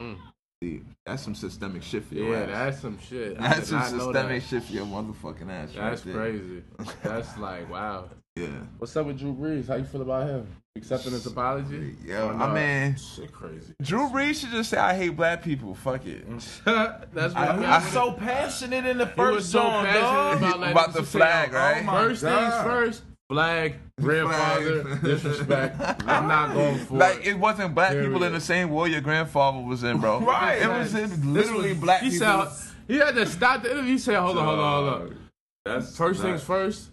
[0.00, 0.16] Mm.
[0.62, 2.48] See, that's some systemic shit for your Yeah, ass.
[2.48, 3.38] that's some shit.
[3.38, 4.48] That's some systemic that.
[4.48, 5.70] shit for your motherfucking ass.
[5.74, 6.62] That's right crazy.
[7.02, 8.08] That's like wow.
[8.36, 8.46] Yeah.
[8.78, 9.68] What's up with Drew Brees?
[9.68, 10.46] How you feel about him?
[10.74, 11.96] Accepting his apology?
[12.02, 12.54] Yeah, Or I not?
[12.54, 13.74] mean, Shit crazy.
[13.82, 16.24] Drew Brees should just say, "I hate black people." Fuck it.
[16.64, 17.90] that's what I- I, I mean.
[17.90, 20.38] so passionate in the He was first so song, passionate dog.
[20.38, 21.80] about, like, About the flag, saying, right?
[21.82, 23.02] oh my First things first.
[23.28, 25.02] Flag, grandfather, Flag.
[25.02, 25.80] disrespect.
[26.08, 27.26] I'm not going for Like it.
[27.28, 30.20] it wasn't black people in the same war your grandfather was in, bro.
[30.24, 30.60] Right.
[30.62, 32.46] It was in literally was- black he people.
[32.46, 33.92] Said, he had to stop the interview.
[33.92, 35.18] He said, "Hold on, hold on, hold on."
[35.66, 36.88] That's First not- things first.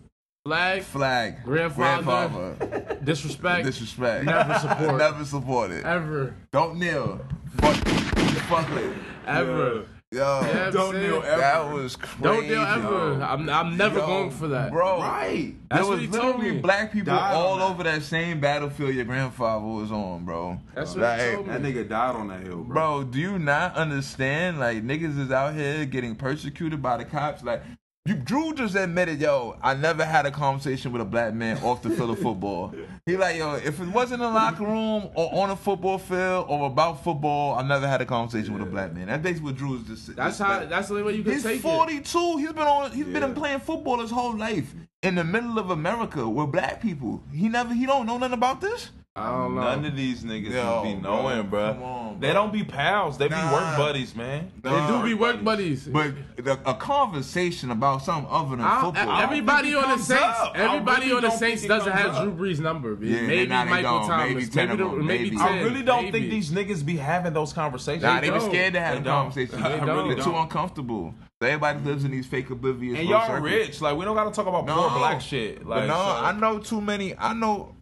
[0.49, 1.43] Flag, Flag.
[1.43, 2.55] Grandfather.
[2.55, 2.97] Grandfather.
[3.03, 4.25] disrespect, Disrespect.
[4.25, 4.97] Never support.
[4.97, 5.85] Never support it.
[5.85, 7.21] ever, Don't kneel.
[7.57, 7.75] Fuck.
[7.77, 8.93] Fuck it.
[9.27, 9.85] ever.
[10.12, 10.41] Yo.
[10.41, 11.38] Yeah, Don't saying, kneel ever.
[11.39, 12.23] That was crazy.
[12.23, 13.21] Don't deal ever.
[13.21, 14.71] I'm, I'm never Yo, going for that.
[14.71, 15.01] Bro.
[15.01, 15.53] Right.
[15.69, 16.62] That's there what was he told literally me.
[16.62, 20.59] black people Died all over that same battlefield your grandfather was on, bro.
[20.73, 21.53] That's what he Like, told me.
[21.53, 22.73] That nigga died on that hill, bro.
[22.73, 24.57] Bro, do you not understand?
[24.59, 27.43] Like niggas is out here getting persecuted by the cops.
[27.43, 27.62] Like
[28.05, 31.83] you, Drew just admitted, yo, I never had a conversation with a black man off
[31.83, 32.73] the field of football.
[33.05, 36.45] He like, yo, if it wasn't in the locker room or on a football field
[36.49, 39.07] or about football, I never had a conversation with a black man.
[39.07, 40.15] That's basically what Drew is just.
[40.15, 40.59] That's just how.
[40.59, 41.62] like- That's the only way you can He's take it.
[41.62, 42.38] 42.
[42.38, 42.91] He's been on.
[42.91, 47.21] He's been playing football his whole life in the middle of America with black people.
[47.31, 47.73] He never.
[47.73, 48.89] He don't know nothing about this.
[49.19, 49.62] I don't know.
[49.62, 51.73] None of these niggas Yo, be knowing, bro.
[51.73, 52.34] come on, They bro.
[52.41, 53.17] don't be pals.
[53.17, 54.51] They be work buddies, man.
[54.62, 55.88] they do be work buddies.
[55.88, 59.19] But the, a conversation about something other than I don't- football.
[59.21, 60.53] everybody on the Saints, up.
[60.55, 62.23] Everybody really on the Saints doesn't have up.
[62.23, 62.97] Drew Brees' number.
[63.01, 64.08] Yeah, maybe nah, Michael don't.
[64.08, 65.38] Thomas, Maybe 10 maybe, the, maybe maybe.
[65.38, 65.39] 10.
[65.41, 66.19] I really don't maybe.
[66.19, 68.03] think these niggas be having those conversations.
[68.03, 68.49] Nah, they were don't.
[68.49, 69.36] scared to have They a don't.
[69.97, 71.13] really They're too uncomfortable.
[71.41, 72.99] Everybody lives in these fake oblivious.
[72.99, 73.79] and y'all rich.
[73.82, 75.65] Like we don't gotta talk about poor black shit.
[75.65, 77.17] Like no, I know too many.
[77.17, 77.75] I know,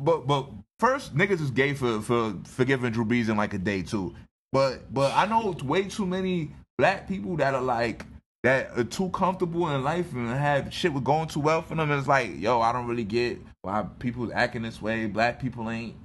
[0.00, 0.48] but but
[0.80, 4.14] first niggas is gay for for forgiving Drew Brees in like a day too.
[4.52, 8.04] But but I know way too many black people that are like
[8.42, 11.90] that are too comfortable in life and have shit with going too well for them.
[11.90, 15.06] And it's like, yo, I don't really get why people acting this way.
[15.06, 15.96] Black people ain't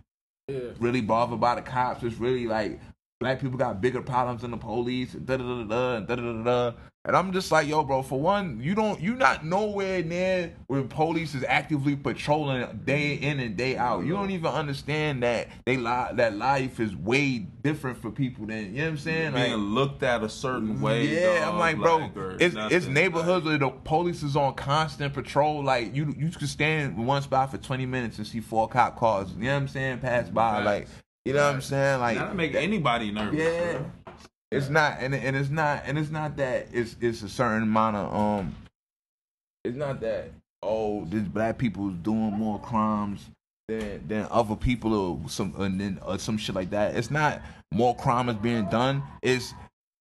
[0.47, 0.71] Yeah.
[0.79, 2.03] really bothered by the cops.
[2.03, 2.79] It's really like
[3.19, 5.13] black people got bigger problems than the police.
[5.13, 6.71] Da da da da da da da da.
[7.03, 8.03] And I'm just like, yo, bro.
[8.03, 13.39] For one, you don't, you not nowhere near where police is actively patrolling day in
[13.39, 14.05] and day out.
[14.05, 18.65] You don't even understand that they lie, that life is way different for people than
[18.75, 19.33] you know what I'm saying.
[19.33, 21.07] being Like, looked at a certain way.
[21.07, 24.35] yeah, dog, I'm like, bro, like, it's nothing, it's neighborhoods like- where the police is
[24.35, 25.63] on constant patrol.
[25.63, 28.99] Like you you could stand in one spot for 20 minutes and see four cop
[28.99, 29.31] cars.
[29.35, 29.99] You know what I'm saying?
[30.01, 30.65] Pass by, Facts.
[30.67, 30.87] like
[31.25, 31.99] you know what I'm saying?
[31.99, 33.39] Like That'll make anybody nervous.
[33.39, 33.77] yeah.
[33.79, 33.85] bro.
[34.51, 37.95] It's not, and and it's not, and it's not that it's it's a certain amount
[37.95, 38.55] of um.
[39.63, 40.31] It's not that
[40.63, 43.29] oh, this black people is doing more crimes
[43.67, 46.95] than than other people or some and then or some shit like that.
[46.95, 49.03] It's not more crime is being done.
[49.21, 49.53] It's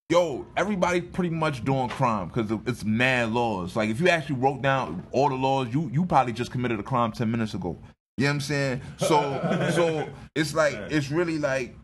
[0.09, 3.77] yo, everybody pretty much doing crime because it's mad laws.
[3.77, 6.83] Like if you actually wrote down all the laws, you you probably just committed a
[6.83, 7.79] crime ten minutes ago.
[8.17, 8.81] You know what I'm saying?
[8.99, 11.77] So so it's like it's really like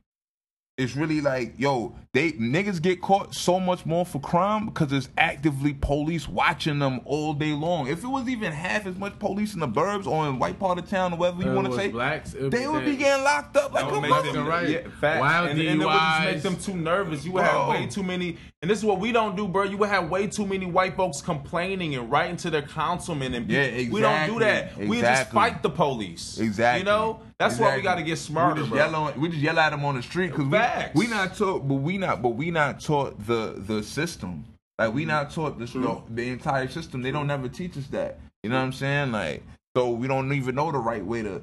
[0.79, 5.09] it's really like, yo, they niggas get caught so much more for crime because there's
[5.17, 7.87] actively police watching them all day long.
[7.87, 10.79] If it was even half as much police in the burbs or in white part
[10.79, 13.57] of town or whatever you want to say, blacks, they be would be getting locked
[13.57, 14.33] up like a would make mother.
[14.33, 14.69] them right.
[14.69, 15.21] Yeah, facts.
[15.21, 17.25] Wild and, and it would just make them too nervous.
[17.25, 17.49] You would Bro.
[17.53, 19.63] have way too many, and this is what we don't do, bro.
[19.65, 23.51] You would have way too many white folks complaining and writing to their councilmen, and
[23.51, 23.89] Yeah, exactly.
[23.95, 24.65] we don't do that.
[24.65, 24.87] exactly.
[24.89, 26.39] We just fight the police.
[26.39, 26.81] Exactly.
[26.81, 28.79] You know, That's why we got to get smarter, We just bro.
[28.79, 30.47] yell on, we just yell at them on the street because
[30.95, 34.45] we, we not taught, but we not, but we not taught the the system.
[34.79, 37.03] Like we not taught the the, the entire system.
[37.03, 38.21] They don't never teach us that.
[38.43, 39.13] You know what I'm saying?
[39.13, 39.43] Like
[39.77, 41.43] so we don't even know the right way to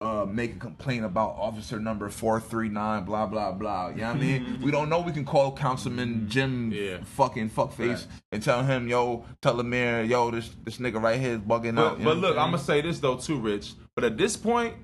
[0.00, 3.04] uh, make a complaint about officer number four three nine.
[3.04, 3.88] Blah blah blah.
[3.88, 4.60] You know what I mean?
[4.62, 6.98] we don't know we can call Councilman Jim Yeah.
[7.04, 11.34] fucking fuckface and tell him yo, tell the mayor yo, this this nigga right here
[11.34, 11.96] is bugging out.
[11.96, 13.74] But, you but look, I'm gonna say this though too, Rich.
[13.94, 14.74] But at this point,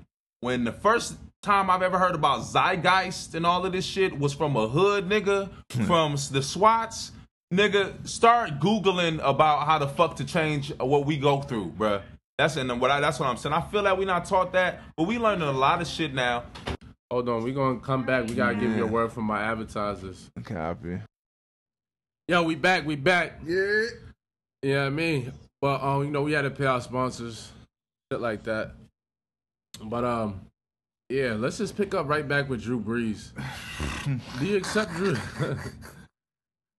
[0.41, 4.33] when the first time I've ever heard about Zeitgeist and all of this shit was
[4.33, 5.83] from a hood nigga Hmm.
[5.85, 7.11] from the SWATs,
[7.53, 12.01] nigga, start googling about how the fuck to change what we go through, bruh.
[12.37, 13.53] That's and what I, that's what I'm saying.
[13.53, 16.43] I feel like we not taught that, but we learning a lot of shit now.
[17.11, 18.27] Hold on, we gonna come back.
[18.27, 20.29] We gotta give you a word from my advertisers.
[20.43, 20.99] Copy.
[22.27, 23.39] Yo, we back, we back.
[23.45, 23.83] Yeah.
[24.63, 27.51] Yeah, I mean, but um, you know, we had to pay our sponsors,
[28.11, 28.71] shit like that.
[29.79, 30.41] But um,
[31.09, 33.29] yeah, let's just pick up right back with Drew Brees.
[34.39, 35.15] Do you accept Drew?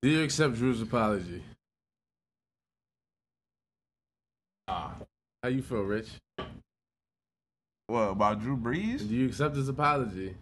[0.02, 1.42] Do you accept Drew's apology?
[4.68, 4.94] Ah.
[5.42, 6.08] How you feel, Rich?
[7.88, 9.00] What about Drew Brees?
[9.08, 10.34] Do you accept his apology?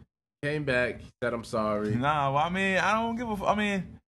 [0.43, 1.95] Came back, said I'm sorry.
[1.95, 3.33] Nah, well, I mean, I don't give a.
[3.33, 3.99] f- I mean,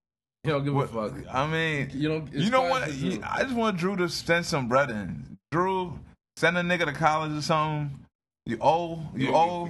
[0.45, 1.15] You don't give what, a fuck.
[1.35, 2.33] I mean, You don't.
[2.33, 2.85] you know what?
[2.85, 5.39] I just want Drew to send some bread in.
[5.51, 5.99] Drew,
[6.37, 7.99] send a nigga to college or something.
[8.47, 9.69] You owe, you owe.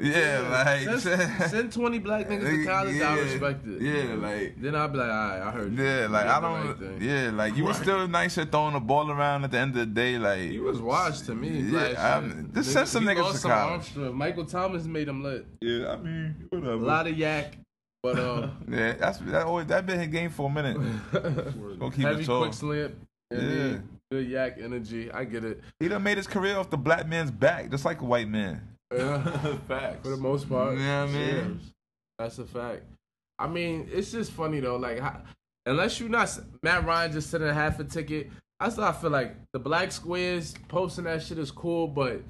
[0.00, 3.80] Yeah, like Send, send 20 black niggas to college, I respect it.
[3.80, 4.60] Yeah, like.
[4.60, 5.84] Then I'll be like, all right, I heard you.
[5.84, 6.98] Yeah, like You I did the right don't.
[6.98, 7.08] thing.
[7.08, 9.76] Yeah, like you were still nice at throwing the ball around at the end of
[9.78, 10.18] the day.
[10.18, 11.60] Like He was washed to me.
[11.60, 13.96] Yeah, last I'm- just send some niggas to college.
[13.96, 14.16] arm.
[14.18, 15.46] Michael Thomas made him lit.
[15.60, 16.72] yeah, I mean whatever.
[16.72, 17.56] A lot of yak,
[18.02, 20.76] but um, yeah, that's that always that been his game for a minute.
[21.12, 22.42] Gonna keep heavy it tall.
[22.42, 22.98] quick slip.
[23.30, 23.38] Yeah.
[23.38, 25.10] mean, good yak energy.
[25.10, 25.60] I get it.
[25.80, 28.60] He done made his career off the black man's back, just like a white man.
[28.94, 30.02] Yeah, Facts.
[30.02, 30.78] for the most part.
[30.78, 31.60] Yeah, man.
[31.60, 31.70] Yeah,
[32.18, 32.82] That's a fact.
[33.38, 34.76] I mean, it's just funny though.
[34.76, 35.20] Like, how,
[35.66, 39.34] unless you're not Matt Ryan just sending a half a ticket, I still feel like
[39.52, 42.22] the black squares posting that shit is cool, but you're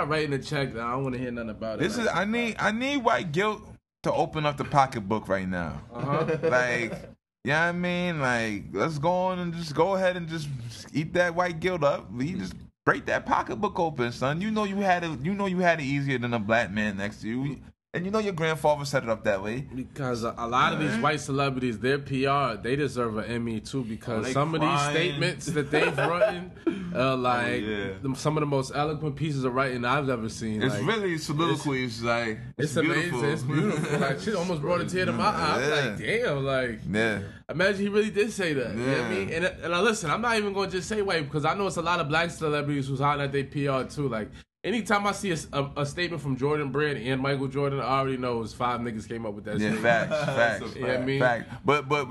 [0.00, 0.70] not writing a check.
[0.76, 1.80] I don't want to hear nothing about it.
[1.80, 3.62] This is I need I need white guilt
[4.04, 5.80] to open up the pocketbook right now.
[5.92, 6.38] uh-huh.
[6.44, 7.10] Like,
[7.46, 10.48] yeah, I mean, like, let's go on and just go ahead and just
[10.92, 12.08] eat that white guilt up.
[12.18, 12.54] You just
[12.84, 14.40] break that pocketbook open, son.
[14.40, 15.20] You know you had it.
[15.22, 17.58] You know you had it easier than a black man next to you,
[17.96, 19.60] and you know your grandfather set it up that way.
[19.74, 23.82] Because a, a lot of these white celebrities, their PR, they deserve an Emmy too.
[23.84, 26.52] Because Oh, some of these statements that they've written,
[26.94, 27.88] uh, like yeah.
[28.14, 30.62] some of the most eloquent pieces of writing I've ever seen.
[30.62, 32.02] It's like, really soliloquies.
[32.02, 33.02] like It's, it's, amazing.
[33.10, 33.24] beautiful.
[33.32, 33.98] It's beautiful.
[34.00, 35.54] like shit almost brought a tear to my eye.
[35.56, 37.20] I'm like, damn, like yeah.
[37.50, 38.74] imagine he really did say that.
[38.74, 39.08] You know what I Yeah.
[39.08, 39.30] mean?
[39.30, 41.76] And and I listen, I'm not even gonna just say white because I know it's
[41.76, 44.08] a lot of black celebrities who's hiding at their PR too.
[44.08, 44.28] Like
[44.66, 48.16] anytime I see a, a, a statement from Jordan Brand and Michael Jordan, I already
[48.18, 49.82] know it's five niggas came up with that Yeah, statement.
[49.82, 50.24] facts,
[50.64, 50.76] facts.
[50.76, 51.50] A Yeah, I mean, Fact.
[51.64, 52.08] But but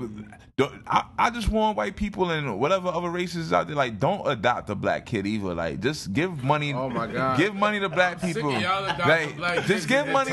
[0.86, 4.70] I, I just want white people and whatever other races out there like don't adopt
[4.70, 5.54] a black kid either.
[5.54, 6.72] Like just give money.
[6.72, 7.36] Oh, my God.
[7.38, 8.50] Give money to black people.
[8.52, 10.30] Like, black just give money.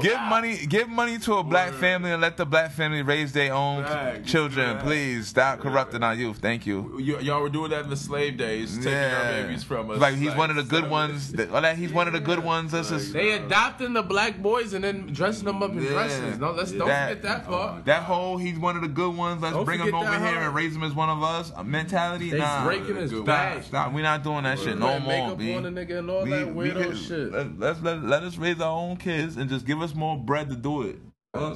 [0.00, 0.66] Give money.
[0.66, 4.30] Give money to a black family and let the black family raise their own Facts,
[4.30, 4.76] children.
[4.76, 4.84] facts.
[4.84, 6.38] Please stop corrupting our youth.
[6.38, 6.94] Thank you.
[6.96, 9.98] Y- y'all were doing that in the slave days, taking our babies from us.
[9.98, 11.32] Like he's one of the good ones.
[11.32, 12.72] That, well, that he's one of the good ones.
[12.72, 15.90] That's just, They adopting the black boys and then dressing them up in Yeah.
[15.90, 16.38] dresses.
[16.38, 17.84] No, let's don't That- forget that part.
[17.86, 19.42] that whole he's one of the good ones.
[19.42, 21.52] Let's Don't bring him over here and raise him as one of us.
[21.56, 22.30] A mentality.
[22.30, 22.64] They nah.
[22.64, 23.62] breaking his Stop, back.
[23.64, 23.92] Stop.
[23.92, 25.54] We're not doing that shit no more, makeup B.
[25.54, 27.32] on the nigga and all that weirdo could- shit.
[27.32, 30.48] Let, let's let, let us raise our own kids and just give us more bread
[30.50, 30.98] to do it.
[31.34, 31.48] You know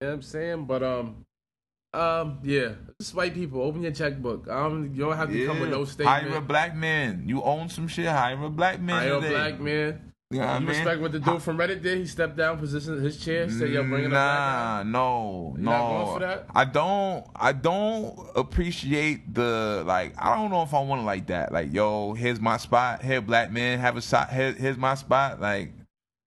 [0.00, 0.64] what I'm saying?
[0.66, 1.24] But um
[1.94, 2.72] um yeah.
[3.00, 4.48] Just white people, open your checkbook.
[4.48, 6.24] Um you don't have to come with no statement.
[6.26, 7.24] Hire a black man.
[7.26, 8.06] You own some shit.
[8.06, 8.96] Hire a black man.
[9.02, 9.30] Hire a today.
[9.30, 10.10] black man.
[10.30, 10.68] You know what I You mean?
[10.76, 11.98] respect what the dude from Reddit did?
[11.98, 15.70] He stepped down, positioned his chair, said, "Yo, a black Nah, no, You no.
[15.70, 16.46] not going for that?
[16.54, 17.26] I don't.
[17.36, 20.14] I don't appreciate the like.
[20.18, 21.52] I don't know if I want to like that.
[21.52, 23.02] Like, yo, here's my spot.
[23.02, 24.32] Here, black man, have a spot.
[24.32, 25.40] Here, here's my spot.
[25.40, 25.72] Like,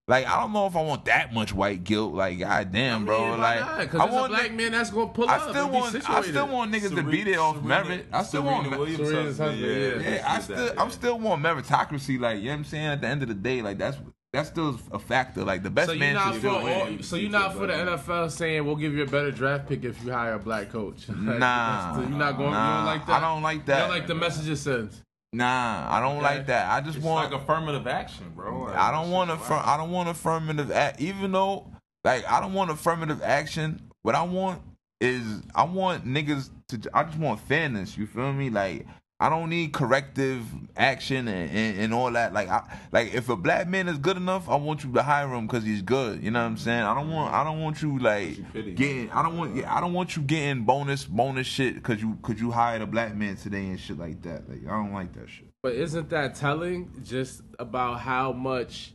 [0.09, 2.13] like I don't know if I want that much white guilt.
[2.13, 3.35] Like, goddamn, bro.
[3.35, 4.31] like, because I there's a want.
[4.31, 5.49] black man that's gonna pull I up.
[5.49, 6.09] still and be want.
[6.09, 8.05] I still want niggas to be there off merit.
[8.13, 8.69] I still want.
[8.71, 10.15] Williams' Serena's husband, husband, yeah.
[10.15, 12.19] Yeah, I still, that, I'm still want meritocracy.
[12.19, 12.85] Like, you know what I'm saying?
[12.85, 13.97] At the end of the day, like that's
[14.31, 15.43] that's still a factor.
[15.43, 17.03] Like the best So man should still win.
[17.03, 20.01] so you're not for the NFL saying we'll give you a better draft pick if
[20.05, 21.07] you hire a black coach.
[21.09, 22.51] Like, Nah, you're not going.
[22.51, 23.15] nah, you don't like that.
[23.15, 23.79] I don't like You that.
[23.81, 25.01] don't like the message it sends.
[25.37, 26.23] Nah, I don't Okay.
[26.23, 26.69] like that.
[26.71, 27.31] I just It's want.
[27.31, 28.63] like affirmative action, bro.
[28.63, 29.61] Like, I don't want shit, affirm.
[29.63, 30.71] I don't want affirmative.
[30.71, 31.71] Act, even though,
[32.03, 33.91] like, I don't want affirmative action.
[34.01, 34.61] What I want
[34.99, 36.89] is, I want niggas to.
[36.93, 37.97] I just want fairness.
[37.97, 38.49] You feel me?
[38.49, 38.87] Like,
[39.19, 40.43] I don't need corrective
[40.75, 42.33] action and, and, and all that.
[42.33, 45.33] Like, I, like if a black man is good enough, I want you to hire
[45.33, 46.21] him because he's good.
[46.21, 46.83] You know what I'm saying?
[46.83, 49.81] I don't want, I don't want you like You getting, I don't want, yeah, I
[49.81, 53.37] don't want you getting bonus, bonus shit because you, cause you hired a black man
[53.37, 54.47] today and shit like that.
[54.47, 55.47] Like, I don't like that shit.
[55.63, 58.93] But isn't that telling just about how much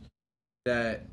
[0.66, 1.04] that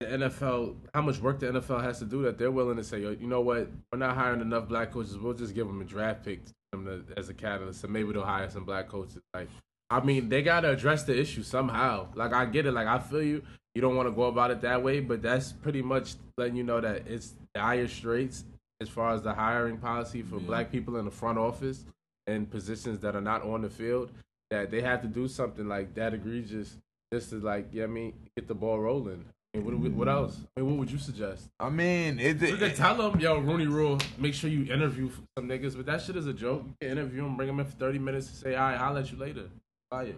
[0.00, 3.00] the NFL, how much work the NFL has to do that they're willing to say,
[3.00, 5.18] Yo, you know what, we're not hiring enough black coaches.
[5.18, 6.40] We'll just give them a draft pick
[6.74, 9.18] them to, as a catalyst, and maybe they'll hire some black coaches.
[9.32, 9.48] Like,
[9.90, 12.08] I mean, they got to address the issue somehow.
[12.14, 12.72] Like, I get it.
[12.72, 13.42] Like, I feel you.
[13.74, 16.62] You don't want to go about it that way, but that's pretty much letting you
[16.62, 18.44] know that it's dire straits
[18.80, 21.84] as far as the hiring policy for black people in the front office
[22.26, 24.10] and positions that are not on the field.
[24.50, 26.76] That they have to do something like that egregious
[27.12, 29.24] just to like, yeah, I mean, get the ball rolling.
[29.54, 30.40] What, what- what else?
[30.56, 31.48] I mean, what would you suggest?
[31.60, 35.48] I mean, it, You can tell them, yo, Rooney Rule, make sure you interview some
[35.48, 36.64] niggas, but that shit is a joke.
[36.66, 38.92] You can interview them, bring them in for 30 minutes, and say, all right, I'll
[38.92, 39.48] let you later.
[39.92, 40.16] It.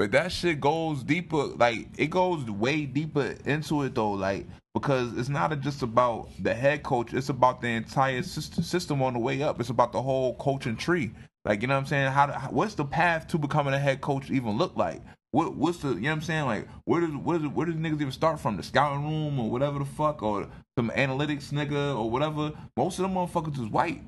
[0.00, 5.16] But that shit goes deeper, like it goes way deeper into it though, like because
[5.16, 9.42] it's not just about the head coach; it's about the entire system, on the way
[9.44, 9.60] up.
[9.60, 11.12] It's about the whole coaching tree.
[11.44, 12.10] Like you know what I'm saying?
[12.10, 15.02] How, how what's the path to becoming a head coach even look like?
[15.32, 16.44] What what's the you know what I'm saying?
[16.46, 18.56] Like where does where does where does niggas even start from?
[18.56, 22.52] The scouting room or whatever the fuck or some analytics nigga or whatever.
[22.76, 24.02] Most of them motherfuckers is white.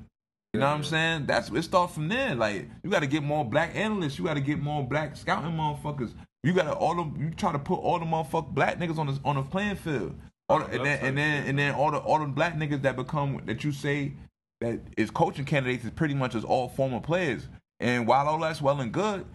[0.53, 1.25] You know what I'm saying?
[1.25, 2.35] That's it starts from there.
[2.35, 4.19] Like you got to get more black analysts.
[4.19, 6.13] You got to get more black scouting motherfuckers.
[6.43, 7.15] You got to all them.
[7.19, 10.15] You try to put all the motherfuck black niggas on the on the playing field.
[10.49, 12.95] All the, and then and then and then all the all the black niggas that
[12.95, 14.13] become that you say
[14.61, 17.47] that is coaching candidates is pretty much as all former players.
[17.79, 19.25] And while all that's well and good,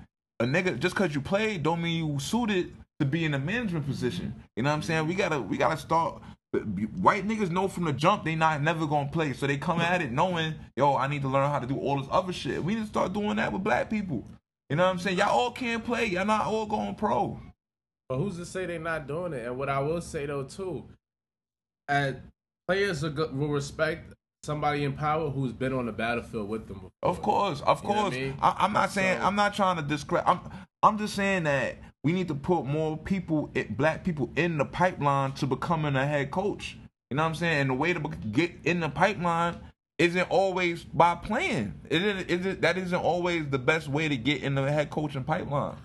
[0.41, 3.86] a nigga just cause you played don't mean you suited to be in a management
[3.86, 4.34] position.
[4.57, 5.07] You know what I'm saying?
[5.07, 6.22] We gotta we gotta start.
[7.01, 10.01] White niggas know from the jump they not never gonna play, so they come at
[10.01, 12.62] it knowing, yo, I need to learn how to do all this other shit.
[12.62, 14.24] We need to start doing that with black people.
[14.70, 15.18] You know what I'm saying?
[15.18, 16.07] Y'all all can't play.
[16.07, 17.41] Y'all not all going pro.
[18.09, 19.47] But who's to say they're not doing it?
[19.47, 20.86] And what I will say though too,
[21.89, 22.12] uh,
[22.66, 26.76] players will respect somebody in power who's been on the battlefield with them.
[26.76, 26.91] Before.
[27.03, 28.14] Of course, of You I course.
[28.41, 30.28] I, am not saying So- I'm not trying to discredit.
[30.28, 30.41] I'm
[30.82, 34.64] I'm just saying that we need to put more people, eh, black people, in the
[34.64, 36.78] pipeline to becoming a head coach.
[37.11, 37.61] You know what I'm saying?
[37.62, 39.59] And the way to get in the pipeline
[39.99, 41.74] isn't always by playing.
[41.91, 45.24] It isn't, isn't that isn't always the best way to get in the head coaching
[45.24, 45.76] pipeline.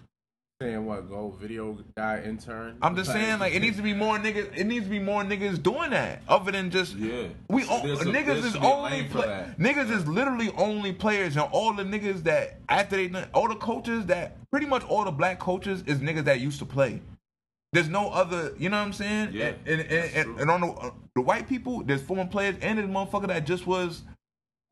[0.64, 1.10] Saying what?
[1.10, 2.78] Go video guy intern.
[2.82, 4.58] I'm just saying, like, it needs to be more niggas.
[4.58, 7.28] It needs to be more niggas doing that, other than just Yeah.
[7.50, 10.94] We all, there's a- niggas is should be a only play, niggas is literally only
[10.94, 14.86] players, and all the niggas that after they done- all the coaches that pretty much
[14.86, 17.02] all the black coaches is niggas that used to play.
[17.74, 19.30] There's no other, you know what I'm saying?
[19.34, 22.78] Yeah, and and, and, and on the, uh, the white people, there's former players and
[22.80, 24.04] the motherfucker that just was,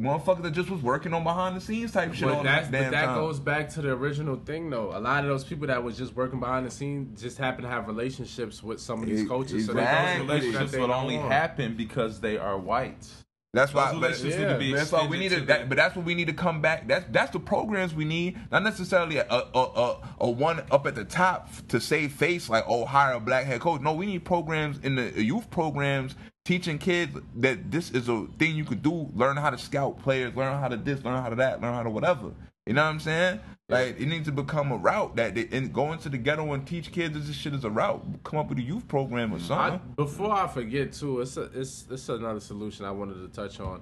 [0.01, 2.27] motherfucker that just was working on behind the scenes type shit.
[2.27, 4.95] But, the but that goes back to the original thing, though.
[4.95, 7.69] A lot of those people that was just working behind the scenes just happen to
[7.69, 9.67] have relationships with some of these coaches.
[9.67, 10.25] So exactly.
[10.25, 13.07] they Those relationships would only happen because they are white.
[13.53, 15.41] That's why, but, relationships need to be that's why we need to.
[15.41, 16.87] That, but that's what we need to come back.
[16.87, 20.95] That's that's the programs we need, not necessarily a a, a a one up at
[20.95, 23.81] the top to save face like oh hire a black head coach.
[23.81, 28.55] No, we need programs in the youth programs teaching kids that this is a thing
[28.55, 29.09] you can do.
[29.15, 30.33] Learn how to scout players.
[30.33, 31.03] Learn how to this.
[31.03, 31.61] Learn how to that.
[31.61, 32.31] Learn how to whatever.
[32.66, 33.39] You know what I'm saying?
[33.70, 36.68] Like it needs to become a route that they, and go into the ghetto and
[36.68, 38.03] teach kids this shit is a route.
[38.24, 39.93] Come up with a youth program or I, something.
[39.95, 43.82] before I forget too, it's a, it's it's another solution I wanted to touch on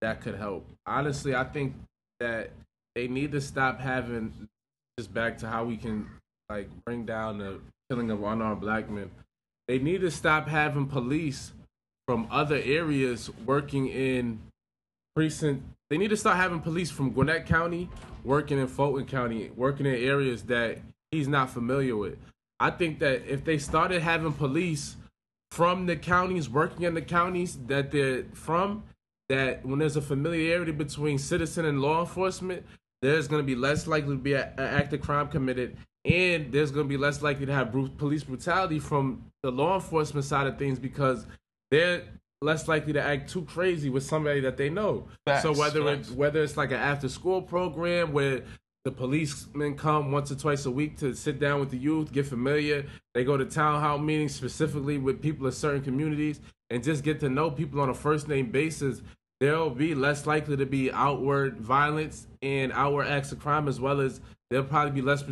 [0.00, 0.66] that could help.
[0.86, 1.74] Honestly, I think
[2.20, 2.50] that
[2.94, 4.32] they need to stop having
[4.98, 6.08] just back to how we can
[6.48, 7.60] like bring down the
[7.90, 9.10] killing of unarmed black men.
[9.66, 11.52] They need to stop having police
[12.06, 14.40] from other areas working in
[15.16, 15.64] precinct.
[15.90, 17.90] They need to start having police from Gwinnett County
[18.24, 20.78] working in Fulton County, working in areas that
[21.10, 22.16] he's not familiar with.
[22.58, 24.96] I think that if they started having police
[25.50, 28.82] from the counties, working in the counties that they're from,
[29.28, 32.64] that when there's a familiarity between citizen and law enforcement,
[33.02, 36.70] there's going to be less likely to be an act of crime committed, and there's
[36.70, 40.58] going to be less likely to have police brutality from the law enforcement side of
[40.58, 41.26] things because
[41.70, 42.02] they're
[42.44, 45.06] less likely to act too crazy with somebody that they know.
[45.26, 48.42] Facts, so whether it's whether it's like an after school program where
[48.84, 52.26] the policemen come once or twice a week to sit down with the youth, get
[52.26, 52.84] familiar.
[53.14, 57.18] They go to town hall meetings specifically with people in certain communities and just get
[57.20, 59.00] to know people on a first name basis.
[59.40, 64.00] There'll be less likely to be outward violence and outward acts of crime, as well
[64.00, 64.20] as
[64.50, 65.24] there'll probably be less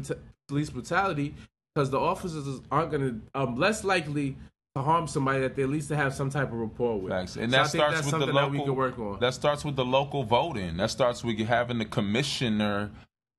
[0.48, 1.34] police brutality
[1.74, 4.36] because the officers aren't going to, um, less likely
[4.74, 7.12] to harm somebody that they at least have some type of rapport with.
[7.12, 7.36] Facts.
[7.36, 8.50] And So I that think starts that's with the something local.
[8.50, 9.20] that we can work on.
[9.20, 10.78] That starts with the local voting.
[10.78, 12.90] That starts with having the commissioner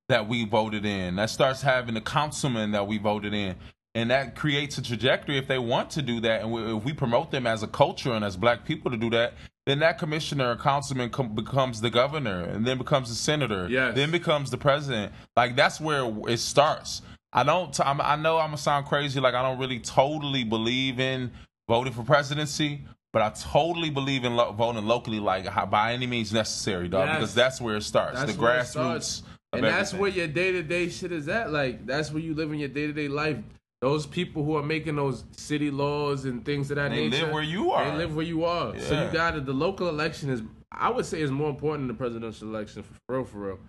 [0.09, 1.15] that we voted in.
[1.15, 3.55] That starts having the councilman that we voted in.
[3.95, 6.41] And that creates a trajectory if they want to do that.
[6.41, 9.09] And we, if we promote them as a culture and as black people to do
[9.11, 9.33] that,
[9.65, 13.95] then that commissioner or councilman com- becomes the governor and then becomes the senator, Yes.
[13.95, 15.13] then becomes the president.
[15.35, 17.01] Like that's where it starts.
[17.33, 17.77] I don't.
[17.79, 19.19] I'm, I know I'm gonna sound crazy.
[19.19, 21.31] Like I don't really totally believe in
[21.67, 22.81] voting for presidency,
[23.11, 27.07] but I totally believe in lo- voting locally, like how, by any means necessary, dog.
[27.07, 27.17] Yes.
[27.17, 28.19] Because that's where it starts.
[28.19, 28.65] That's the grassroots.
[28.67, 29.23] starts.
[29.51, 31.51] and that's where your day to day shit is at.
[31.51, 33.37] Like that's where you live in your day to day life.
[33.81, 37.33] Those people who are making those city laws and things of that They nature, live
[37.33, 37.91] where you are.
[37.91, 38.79] They live where you are.
[38.79, 39.45] So you got it.
[39.45, 42.93] The local election is, I would say, is more important than the presidential election for
[43.09, 43.59] real, for real.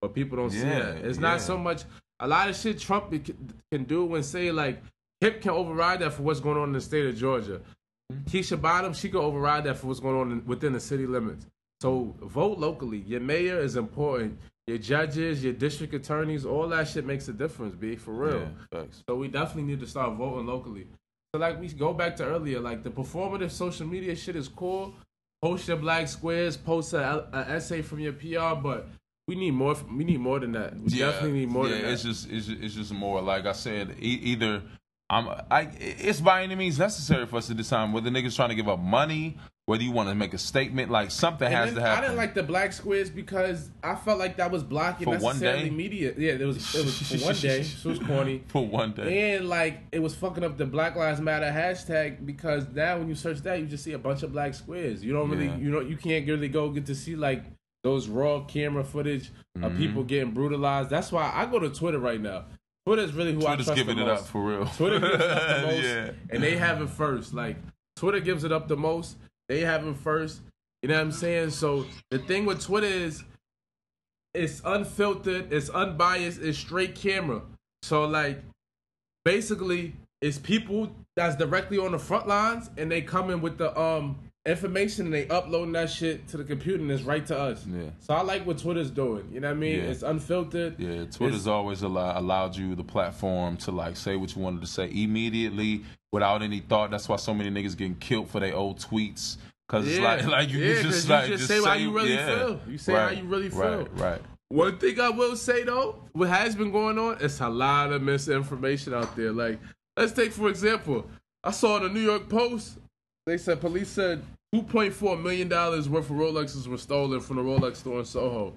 [0.00, 0.96] But people don't see Yeah, that.
[0.98, 1.22] It's yeah.
[1.22, 1.82] not so much.
[2.20, 4.82] A lot of shit Trump can can do and say like
[5.20, 7.60] Hip can override that for what's going on in the state of Georgia.
[8.12, 8.24] Mm-hmm.
[8.24, 11.46] Keisha Bottoms, she can override that for what's going on in, within the city limits.
[11.80, 12.98] So vote locally.
[12.98, 14.38] Your mayor is important.
[14.66, 18.48] Your judges, your district attorneys, all that shit makes a difference, be for real.
[18.72, 18.84] Yeah.
[19.08, 20.86] So we definitely need to start voting locally.
[21.34, 24.94] So like we go back to earlier, like the performative social media shit is cool.
[25.42, 28.88] Post your black squares, post a, a essay from your PR, but
[29.26, 29.74] we need more.
[29.96, 30.76] We need more than that.
[30.78, 31.92] We definitely need more yeah, than that.
[31.92, 33.96] it's just it's just, it's just more like I said.
[34.00, 34.62] E- either
[35.10, 38.54] I'm I it's by any means necessary for us to decide whether niggas trying to
[38.54, 41.80] give up money, whether you want to make a statement, like something And has to
[41.80, 41.98] happen.
[42.04, 45.22] I didn't like the black squares because I felt like that was blocking For one
[45.36, 45.74] necessarily day?
[45.74, 46.12] media.
[46.16, 47.62] Yeah, it was it was for one day.
[47.62, 48.42] So it was corny.
[48.48, 49.36] for one day.
[49.36, 53.14] And like it was fucking up the Black Lives Matter hashtag because now when you
[53.14, 55.02] search that, you just see a bunch of black squares.
[55.04, 55.56] You don't really, Yeah.
[55.58, 57.44] you know, you can't really go get to see like
[57.84, 59.66] those raw camera footage Mm-hmm.
[59.66, 60.90] of people getting brutalized.
[60.90, 62.46] That's why I go to Twitter right now.
[62.84, 64.66] Twitter's really who Twitter's I trust giving the it up for real.
[64.66, 66.10] Twitter gives it up the most, yeah.
[66.30, 67.32] and they have it first.
[67.34, 67.56] Like
[67.94, 69.16] Twitter gives it up the most,
[69.48, 70.40] they have it first.
[70.82, 71.50] You know what I'm saying?
[71.50, 73.22] So the thing with Twitter is,
[74.34, 77.42] it's unfiltered, it's unbiased, it's straight camera.
[77.84, 78.42] So like,
[79.24, 83.78] basically, it's people that's directly on the front lines, and they come in with the
[83.80, 87.64] um information and they uploading that shit to the computer and it's right to us.
[87.66, 87.90] Yeah.
[88.00, 89.28] So I like what Twitter's doing.
[89.32, 89.76] You know what I mean?
[89.76, 89.90] Yeah.
[89.90, 90.78] It's unfiltered.
[90.78, 94.66] Yeah, Twitter's always allow, allowed you the platform to like say what you wanted to
[94.66, 95.82] say immediately
[96.12, 96.90] without any thought.
[96.90, 99.38] That's why so many niggas getting killed for their old tweets.
[99.66, 102.26] Cause it's like, like you Yeah, just you like just say how you really yeah.
[102.26, 102.60] feel.
[102.68, 103.78] You say how you really feel.
[103.78, 104.22] Right, right.
[104.50, 108.02] One thing I will say though, what has been going on, it's a lot of
[108.02, 109.32] misinformation out there.
[109.32, 109.58] Like,
[109.96, 111.06] let's take for example,
[111.42, 112.78] I saw in the New York Post,
[113.26, 114.22] they said police said
[114.54, 118.54] 2.4 million dollars worth of Rolexes were stolen from the Rolex store in Soho.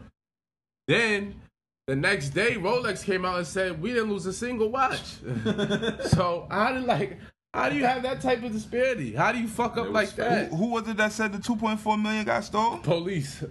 [0.87, 1.41] Then
[1.87, 5.01] the next day, Rolex came out and said we didn't lose a single watch.
[6.07, 7.17] so how do like
[7.53, 9.13] how do you have that type of disparity?
[9.13, 10.49] How do you fuck up like that?
[10.49, 12.81] Who, who was it that said the 2.4 million got stolen?
[12.81, 13.43] Police.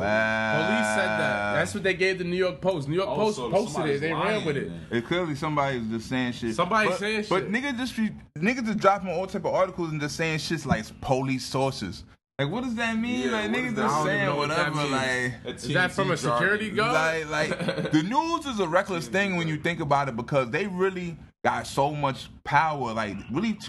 [0.00, 0.66] Wow.
[0.66, 1.54] Police said that.
[1.54, 2.88] That's what they gave the New York Post.
[2.88, 4.00] New York Oh, Post so posted it.
[4.00, 4.68] They lying ran with it.
[4.68, 4.98] then.
[4.98, 6.54] It clearly somebody's just saying shit.
[6.54, 7.52] Somebody but, saying But shit.
[7.52, 7.94] But niggas just
[8.38, 12.04] niggas just dropping all type of articles and just saying shit like police sources.
[12.38, 13.26] Like what does that mean?
[13.28, 14.84] Yeah, like niggas does that- just saying know what whatever.
[14.86, 17.28] Like Is that from a security guard?
[17.28, 20.66] like like the news is a reckless thing when you think about it because they
[20.66, 22.92] really got so much power.
[22.92, 23.68] Like really, t-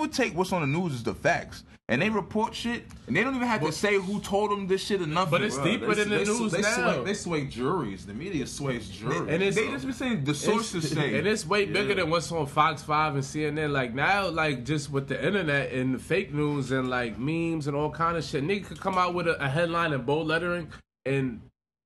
[0.00, 1.64] people take what's on the news as the facts.
[1.88, 4.80] And they report shit, and they don't even have to say who told them this
[4.86, 5.32] shit or nothing.
[5.32, 6.92] But it's Bruh, deeper they- than the they- news they now.
[6.94, 8.06] Sway, they sway juries.
[8.06, 9.18] The media sways juries.
[9.22, 11.14] And it's- they just be saying the sources say.
[11.18, 13.72] and it's way bigger than what's on Fox Five and CNN.
[13.72, 17.76] Like now, like just with the internet and the fake news and like memes and
[17.76, 20.68] all kind of shit, nigga could come out with a, a headline in bold lettering,
[21.04, 21.40] and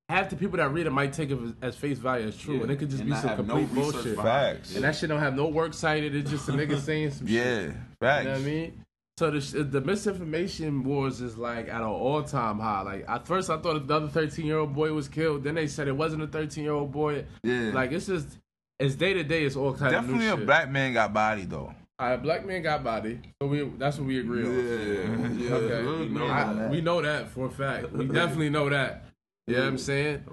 [0.08, 2.56] half the people that read it might take it as, as face value as true,
[2.56, 4.16] Yeah, and it could just and be not some have no complete bullshit.
[4.16, 4.74] behind Facts.
[4.74, 6.14] And that shit don't have no work cited.
[6.14, 7.36] It's just a nigga saying some shit.
[7.36, 8.24] yeah, facts.
[8.24, 8.80] You know what I mean?
[9.16, 12.82] So the, the misinformation wars is like at an all time high.
[12.82, 15.44] Like at first I thought the other thirteen year old boy was killed.
[15.44, 17.24] Then they said it wasn't a thirteen year old boy.
[17.44, 17.70] Yeah.
[17.72, 18.26] Like it's just
[18.80, 19.44] it's day to day.
[19.44, 20.46] It's all kind Definitely of Definitely a shit.
[20.46, 21.72] black man got body though.
[22.00, 23.20] All right, black man got body.
[23.40, 25.38] So we that's what we agree on.
[25.38, 27.92] yeah, Okay, we know I- we know that for a fact.
[27.92, 29.04] We definitely know that.
[29.46, 30.24] You know what I'm saying?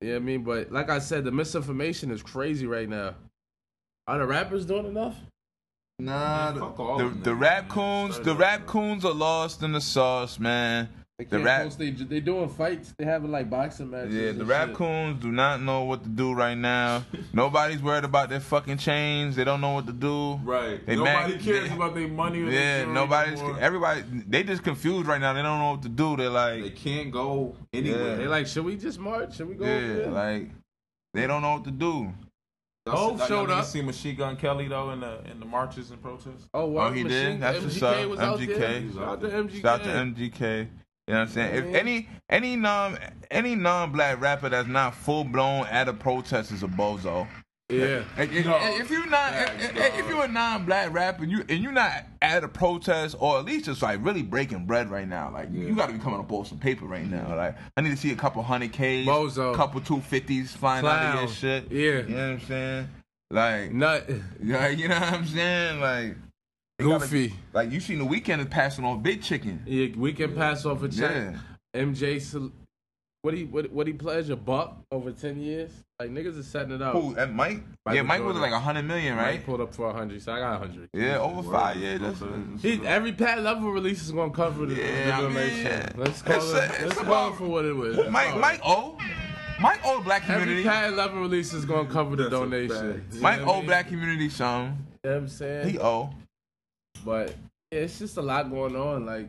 [0.00, 3.14] Yeah, I mean, but like I said, the misinformation is crazy right now.
[4.06, 5.16] Are the rappers doing enough?
[5.98, 9.62] Nah, Fuck all the, of them the niggas, rap coons, the rap coons are lost
[9.62, 10.88] in the sauce, man.
[11.18, 11.78] They The can't rap- post.
[11.78, 12.92] They they doing fights.
[12.98, 14.14] They having like boxing matches.
[14.14, 14.46] Yeah, the shit.
[14.46, 17.04] rap coons do not know what to do right now.
[17.32, 19.34] Nobody's worried about their fucking chains.
[19.34, 20.34] They don't know what to do.
[20.44, 20.84] Right.
[20.84, 22.42] They Nobody mad- cares they- about their money.
[22.42, 23.40] Or Yeah, their nobody's.
[23.40, 23.58] anymore.
[23.60, 25.32] Everybody, they just confused right now.
[25.32, 26.16] They don't know what to do.
[26.18, 26.62] They're like.
[26.62, 28.16] They can't go anywhere.
[28.18, 29.36] They're like, should we just march?
[29.36, 29.64] Should we go?
[29.64, 30.06] yeah, there?
[30.10, 30.50] like
[31.14, 32.12] they don't know what to do.
[32.86, 33.64] Hov Y'all showed niggas up.
[33.64, 36.46] See Machine Gun Kelly though in the in the marches and protests.
[36.52, 37.40] Oh, Oh, wow, he Machine- did.
[37.40, 38.10] That's what's MGK up.
[38.10, 38.46] was out there.
[38.48, 38.94] MGK.
[38.94, 39.62] Shout out to MGK.
[39.62, 40.68] Shout out to MGK.
[41.06, 41.54] You know what I'm saying?
[41.54, 41.76] If mm-hmm.
[41.76, 42.98] any any non
[43.30, 47.26] any non black rapper that's not full blown at a protest is a bozo.
[47.68, 48.04] Yeah.
[48.16, 48.58] If, if, No.
[48.62, 52.04] if you're not, Facts, if, if you're a non-black rapper, and you and you're not
[52.22, 55.62] at a protest, or at least just like really breaking bread right now, like you,
[55.62, 55.68] Yeah.
[55.70, 57.34] you got to be coming up with some paper right now.
[57.34, 58.78] Like I need to see a couple hundred Ks,
[59.08, 59.52] Bozo.
[59.56, 61.28] couple two fifties flying out of your Clown.
[61.34, 61.72] shit.
[61.72, 61.80] Yeah.
[61.80, 62.88] you know what I'm saying?
[63.32, 64.10] Like, Nut.
[64.40, 65.80] yeah, you know what I'm saying?
[65.80, 66.16] Like,
[66.78, 67.34] they gotta- Goofy.
[67.52, 69.62] like you seen the Weeknd is passing off big chicken.
[69.66, 71.10] Yeah, we can pass off a check.
[71.10, 71.82] Yeah.
[71.82, 72.50] MJ,
[73.22, 75.70] what he what what he pledged a buck over ten years?
[75.98, 76.92] Like niggas is setting it up.
[76.92, 77.14] Who?
[77.14, 77.62] That Mike?
[77.84, 79.44] Michael yeah, Mike was like a hundred million, Mike right?
[79.46, 80.88] pulled up for a hundred, so I got a hundred.
[80.92, 81.76] Yeah, over five.
[81.78, 82.22] Yeah, that's.
[82.62, 85.64] He, every Pat level release is gonna cover the, Yeah, I mean, donation.
[85.66, 85.88] yeah.
[85.96, 86.56] Let's call It's it.
[86.56, 87.96] a- it's let's call it for what it was.
[88.10, 88.98] Mike, Mike O,
[89.60, 90.60] Mike O, black community.
[90.60, 90.68] Every community.
[90.68, 93.04] Pat level release is gonna cover the That's donation.
[93.20, 93.66] Mike know what I O, mean?
[93.66, 94.86] black community, son.
[95.02, 95.68] You know what I'm saying?
[95.70, 96.10] He O.
[97.06, 97.36] But
[97.70, 99.06] it's just a lot going on.
[99.06, 99.28] Like,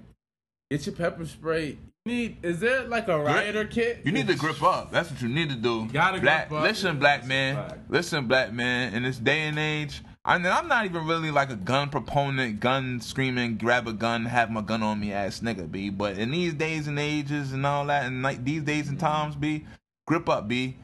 [0.72, 1.78] get your pepper spray.
[2.06, 4.02] You need is there like a rioter kit?
[4.04, 4.92] You need to grip up.
[4.92, 5.86] That's what you need to do.
[5.86, 6.68] Gotta black, grip up.
[6.68, 7.56] Listen, black man.
[7.56, 7.92] fact.
[7.92, 8.96] Listen, black man.
[8.96, 12.60] In this day and age, I mean, I'm not even really like a gun proponent,
[12.60, 15.92] gun screaming, grab a gun, have my gun on me ass nigga, b.
[15.92, 19.06] But in these days and ages and all that, and like these days and mm-hmm.
[19.06, 19.66] times, b,
[20.08, 20.78] grip up, b.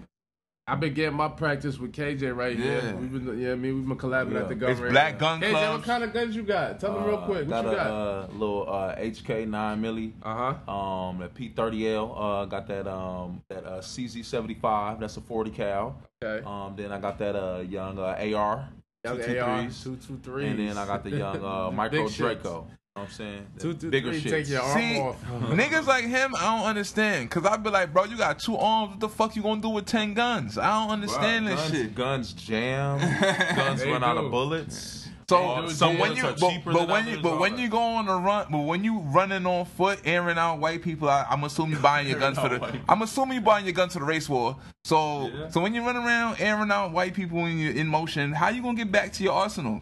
[0.66, 2.80] I've been getting my practice with KJ right Yeah.
[2.80, 2.96] here.
[2.96, 4.40] We've been, yeah, I mean, we've been collabing Yeah.
[4.44, 4.94] at the gun It's range.
[4.94, 6.80] black gun KJ, what kind of guns you got?
[6.80, 7.40] Tell me real Uh, quick.
[7.40, 7.88] What got you a got?
[7.88, 10.14] uh, little uh, HK nine milli.
[10.24, 10.72] Uh huh.
[10.74, 12.16] Um, that P30L.
[12.18, 15.02] Uh, got that um that uh, CZ75.
[15.02, 15.98] That's a 40 cal.
[16.24, 16.46] Okay.
[16.46, 18.70] Um, then I got that uh young uh, AR.
[19.04, 19.84] Young two, two, AR, threes.
[19.84, 20.38] two.
[20.40, 22.68] And then I got the young uh, Micro Draco.
[22.70, 22.78] shits.
[22.96, 23.02] Draco.
[23.02, 23.48] You know what I'm saying?
[23.60, 24.20] Two two bigger three.
[24.22, 24.32] shit.
[24.32, 25.24] Take your arm See, off.
[25.52, 27.30] niggas like him, I don't understand.
[27.32, 28.92] Cause I'd be like, bro, you got two arms.
[28.92, 30.58] What the fuck you gonna do with ten guns?
[30.58, 31.96] I don't understand this guns, shit.
[31.96, 33.00] Guns jam.
[33.56, 35.00] guns They run out of bullets.
[35.30, 38.48] So, so when you, but, but when you, but when you go on a run,
[38.52, 42.08] but when you running on foot, airing out white people, I, I'm assuming you buying
[42.08, 42.80] your guns for the.
[42.90, 44.58] I'm assuming you buying your guns for the race war.
[44.84, 45.50] So, Yeah.
[45.50, 48.62] so when you run around airing out white people when you're in motion, how you
[48.62, 49.82] gonna get back to your arsenal?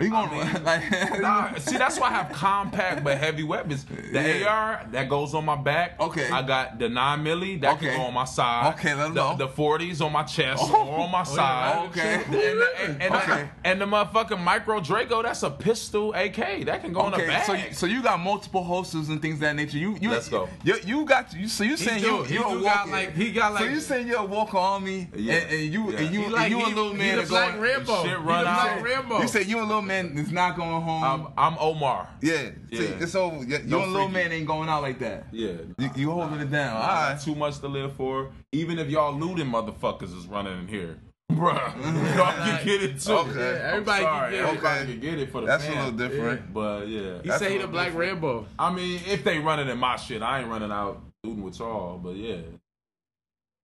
[0.00, 1.20] Are you gonna I mean, like?
[1.20, 3.84] Nah, see, that's why I have compact but heavy weapons.
[3.84, 4.46] The Yeah.
[4.48, 6.00] AR that goes on my back.
[6.00, 6.30] Okay.
[6.30, 7.88] I got the nine milli that Okay.
[7.90, 8.74] can go on my side.
[8.74, 9.36] Okay, let the, know.
[9.36, 10.86] The forties on my chest Oh.
[10.88, 11.88] or on my yeah, side.
[11.90, 12.14] okay.
[12.24, 13.48] And the, and, and, Okay.
[13.64, 17.26] and the motherfucking micro Draco, that's a pistol AK that can go in the Okay,
[17.26, 17.44] back.
[17.44, 19.76] so you, so you got multiple holsters and things of that nature.
[19.76, 20.48] You you Let's go.
[20.64, 21.46] You, you got you.
[21.48, 22.24] So you saying do.
[22.28, 23.64] you you got, like- he got, like.
[23.64, 25.34] So you saying you're a walker army Yeah.
[25.34, 25.98] and, and you Yeah.
[25.98, 27.60] and you He and you he, a little he man the that Black.
[27.60, 28.02] Rambo.
[28.04, 29.22] shit run the out.
[29.22, 31.02] You said you a little man that's not going home.
[31.04, 32.08] I'm, I'm Omar.
[32.22, 32.50] yeah.
[32.72, 33.06] See, Yeah.
[33.06, 35.26] so you, you No a little man ain't going out like that.
[35.32, 35.52] Yeah.
[35.78, 36.76] You, you holding it down.
[36.76, 38.30] All I too much to live for.
[38.52, 40.96] Even if y'all looting motherfuckers is running in here.
[41.30, 42.16] Bruh.
[42.16, 43.12] y'all can get it too.
[43.12, 43.38] Okay.
[43.38, 44.46] Yeah, everybody I'm can sorry, get it.
[44.48, 44.92] everybody Okay.
[44.92, 45.76] can get it for the That's a fam.
[45.94, 46.52] little different.
[46.52, 47.22] But yeah.
[47.22, 48.12] He That's say he a the Black different.
[48.22, 48.46] Rambo.
[48.58, 51.98] I mean, if they running in my shit, I ain't running out looting with y'all.
[51.98, 52.36] But yeah.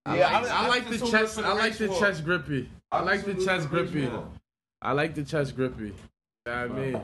[0.04, 1.34] I Yeah, like, I- I I like the tune in chest.
[1.34, 2.70] for the I like the chest grippy.
[2.92, 4.08] I like the chest grippy.
[4.80, 5.92] I like the chest grippy.
[6.46, 7.00] I mean?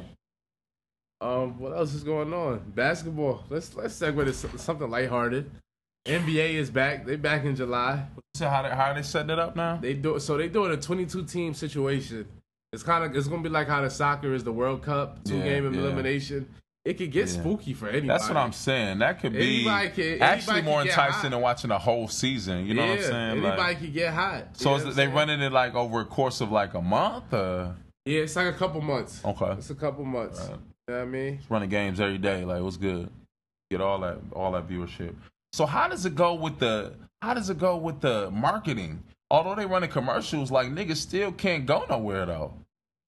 [1.20, 2.58] Um, what else is going on?
[2.74, 3.44] Basketball.
[3.48, 5.50] Let's let's segue to something lighthearted.
[6.06, 7.06] NBA is back.
[7.06, 8.06] They back in July.
[8.34, 9.76] So how they, how are they setting it up now?
[9.76, 12.26] They do so they doing a 22 team situation.
[12.72, 15.36] It's kind of it's gonna be like how the soccer is the World Cup, two
[15.36, 15.80] Yeah, game yeah.
[15.80, 16.48] elimination.
[16.84, 17.40] It could get Yeah.
[17.40, 18.08] spooky for anybody.
[18.08, 18.98] That's what I'm saying.
[18.98, 22.66] That could be Anybody can- actually more enticing than watching a whole season.
[22.66, 23.42] You know what I'm saying?
[23.42, 24.44] Like- Anybody could get hot.
[24.54, 26.82] so is know it, what they running it like over a course of like a
[26.82, 27.32] month?
[27.32, 27.76] Or?
[28.04, 29.20] Yeah, it's like a couple months.
[29.24, 29.52] Okay.
[29.52, 30.40] It's a couple months.
[30.40, 30.50] Right.
[30.88, 31.40] You know what I mean?
[31.48, 32.44] running games every day.
[32.44, 33.08] Like, what's good?
[33.70, 35.14] Get all that, all that viewership.
[35.52, 36.94] So how does it go with the?
[37.20, 39.02] How does it go with the marketing?
[39.30, 42.54] Although they running commercials, like niggas still can't go nowhere though.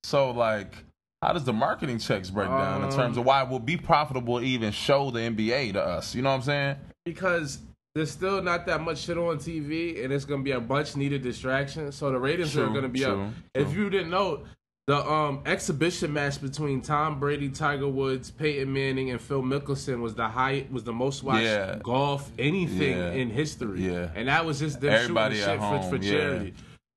[0.04, 0.72] So like,
[1.20, 3.76] how does the marketing checks break down in Um, terms of why it will be
[3.76, 6.14] profitable to even show the NBA to us?
[6.14, 6.76] You know what I'm saying?
[7.04, 7.58] Because
[7.94, 11.22] there's still not that much shit on TV, and it's gonna be a much needed
[11.22, 11.90] distraction.
[11.92, 13.32] So the ratings are gonna be true, up.
[13.54, 14.44] If you didn't know,
[14.86, 20.14] the um exhibition match between Tom Brady, Tiger Woods, Peyton Manning, and Phil Mickelson was
[20.14, 21.78] the high was the most watched Yeah.
[21.82, 23.12] golf anything Yeah.
[23.12, 23.80] in history.
[23.90, 24.10] Yeah.
[24.14, 26.10] and that was just them Everybody shooting shit for, home, for yeah.
[26.10, 26.54] charity.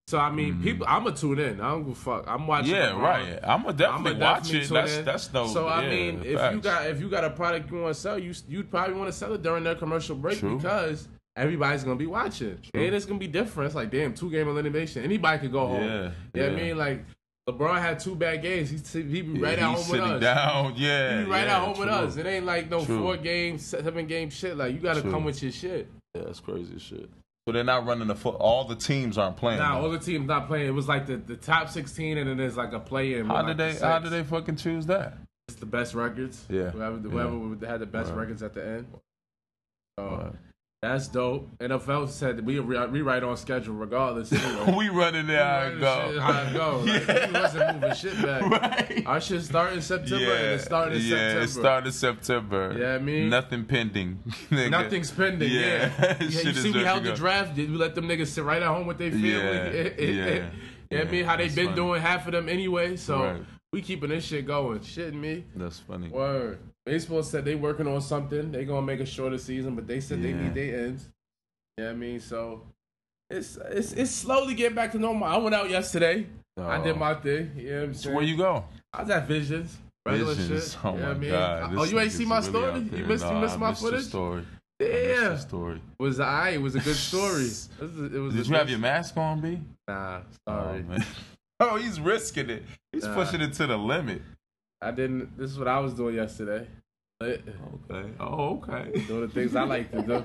[0.08, 1.60] So I mean, people, I'm gonna tune in.
[1.62, 2.26] I don't give a fuck.
[2.28, 2.74] I'm watching.
[2.76, 3.02] Yeah, LeBron.
[3.02, 3.40] right.
[3.44, 4.70] I'm gonna definitely I'ma watch definitely it.
[4.70, 5.06] That's in.
[5.06, 5.50] that's dope.
[5.50, 8.18] So I mean, if you got if you got a product you want to sell,
[8.20, 10.58] you you'd probably want to sell it during their commercial break True.
[10.58, 13.68] because everybody's gonna be watching, and it's gonna be different.
[13.68, 15.04] It's like damn, two game elimination.
[15.04, 15.84] Anybody could go home.
[15.84, 16.46] Yeah, you know what yeah.
[16.48, 16.78] I mean?
[16.78, 17.06] Like
[17.50, 18.70] LeBron had two bad games.
[18.70, 20.22] He he be right Yeah, he's home with us.
[20.22, 20.74] down.
[20.76, 22.18] Yeah, He be right yeah, at home with us.
[22.18, 23.00] It ain't like no True.
[23.00, 24.58] four game, seven game shit.
[24.58, 25.12] Like you got to True.
[25.12, 25.90] come with your shit.
[26.14, 27.10] Yeah, that's crazy shit.
[27.48, 28.36] So they're not running the foot.
[28.36, 29.60] All the teams aren't playing.
[29.60, 29.86] Nah, though.
[29.86, 30.68] all the teams not playing.
[30.68, 33.28] It was like the, the top 16, and then there's like a play in.
[33.28, 33.72] how with, did they?
[33.80, 35.18] the How did they fucking choose that?
[35.48, 36.44] It's the best records.
[36.50, 36.72] Yeah.
[36.72, 36.98] Whoever,
[37.62, 37.70] Yeah.
[37.70, 38.20] had the best Right.
[38.20, 38.88] records at the end.
[39.98, 40.12] So Right.
[40.26, 40.32] Uh,
[40.88, 41.58] that's dope.
[41.60, 44.32] NFL said we re- rewrite on schedule regardless.
[44.32, 44.74] Anyway.
[44.78, 45.44] we running there.
[45.44, 46.20] How it go?
[46.20, 46.80] How it go?
[46.80, 47.28] Like, Yeah.
[47.28, 48.42] we wasn't moving shit back.
[48.88, 49.04] Right.
[49.06, 51.42] Our shit start in September and it started in yeah, September.
[51.44, 52.76] it started September.
[52.78, 54.20] Yeah, I mean- nothing pending.
[54.52, 55.52] Nothing's pending.
[55.52, 55.62] Yeah.
[55.62, 56.24] Yeah, yeah.
[56.24, 57.56] You see, we held the draft.
[57.56, 59.30] Did we let them niggas sit right at home with their family?
[59.30, 59.72] Yeah,
[60.92, 61.26] yeah, know I mean?
[61.26, 61.76] How they been funny.
[61.76, 62.96] doing half of them anyway.
[62.96, 63.42] So Right.
[63.74, 64.80] we keeping this shit going.
[64.80, 65.46] Shitting me.
[65.56, 66.10] That's funny.
[66.10, 66.60] Word.
[66.88, 68.52] Baseball said they working on something.
[68.52, 71.10] They gonna make a shorter season, but they said they need their ends.
[71.78, 72.62] Yeah, you know I mean, so
[73.30, 75.28] it's it's it's slowly getting back to normal.
[75.28, 76.28] I went out yesterday.
[76.58, 77.00] I did Oh.
[77.00, 77.52] my thing.
[77.58, 78.16] You know I'm So saying?
[78.16, 78.64] where you go?
[78.94, 79.78] I was at Visions.
[80.06, 80.72] Regular Visions.
[80.72, 80.86] shit.
[80.86, 81.30] Oh you know my I mean?
[81.32, 81.74] god.
[81.78, 82.80] Oh, you ain't see my really story?
[82.80, 84.04] You missed you missed I my missed footage?
[84.06, 84.44] story.
[84.80, 85.82] Missed story.
[86.00, 86.50] It was I.
[86.52, 87.44] It was a good story.
[87.44, 89.60] It was, a- it was Did you have your mask on, B?
[89.90, 90.84] Nah, Oh, sorry.
[90.84, 91.06] man.
[91.60, 92.64] oh, he's risking it.
[92.94, 93.14] He's Nah.
[93.14, 94.22] pushing it to the limit.
[94.82, 95.38] I didn't.
[95.38, 96.68] This is what I was doing yesterday.
[97.22, 97.42] Okay.
[98.20, 98.92] Oh, okay.
[99.08, 100.24] Doing the things I like to do.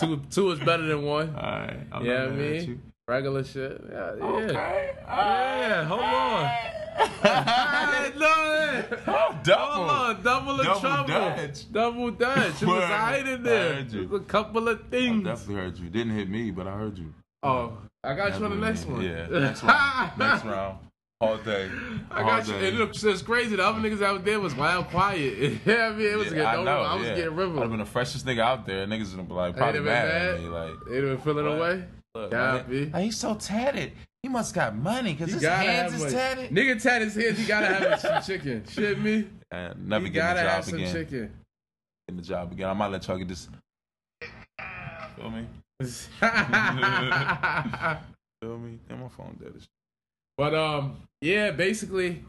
[0.00, 1.32] Two, two is better than one.
[1.36, 1.76] All right.
[1.92, 2.56] I'm Yeah, not mad me.
[2.58, 2.80] at you.
[3.06, 3.80] Regular shit.
[3.88, 4.24] Yeah, yeah.
[4.24, 4.92] Okay.
[5.06, 6.50] Yeah, hold on.
[7.24, 9.04] I it.
[9.44, 9.72] Double.
[9.72, 11.08] Hold on, double the Double trouble.
[11.08, 11.72] dutch.
[11.72, 12.62] Double dutch.
[12.62, 12.82] It was Word.
[12.82, 13.74] alright in I there.
[13.74, 14.02] heard you.
[14.02, 15.26] It was a couple of things.
[15.26, 15.90] I definitely heard you.
[15.90, 17.12] Didn't hit me, but I heard you.
[17.42, 19.02] Oh, I got you on the next one.
[19.02, 19.26] Yeah.
[19.30, 20.18] Next round.
[20.18, 20.78] next round.
[21.22, 21.70] All day.
[22.10, 22.52] I All got you.
[22.54, 22.68] day.
[22.68, 23.54] And it's crazy.
[23.54, 25.60] The other niggas out there was wild quiet.
[25.64, 26.44] yeah, I mean, it was Yeah, good.
[26.46, 26.80] I know.
[26.80, 27.14] I was yeah.
[27.14, 27.76] getting I'd have been river.
[27.76, 28.86] the freshest nigga out there.
[28.88, 30.40] Niggas would be like probably been mad, at mad?
[30.42, 30.48] me.
[30.48, 31.56] Like, They been feeling What?
[31.58, 31.84] away.
[32.16, 33.92] look, Yeah, man, he's so tatted.
[34.24, 36.50] He must got money because his hands is a- tatted.
[36.50, 37.38] Nigga tat his hands.
[37.38, 38.64] He gotta have some chicken.
[38.68, 39.28] Shit me.
[39.52, 40.92] And uh, never he gotta the have job some again.
[40.92, 41.30] chicken.
[42.08, 42.68] Getting the job again.
[42.68, 43.48] I might let y'all get this.
[45.16, 45.46] Feel me?
[48.42, 48.78] Feel me?
[48.88, 49.52] Damn, my phone dead.
[49.56, 49.68] as shit.
[50.42, 52.24] But um, yeah, basically.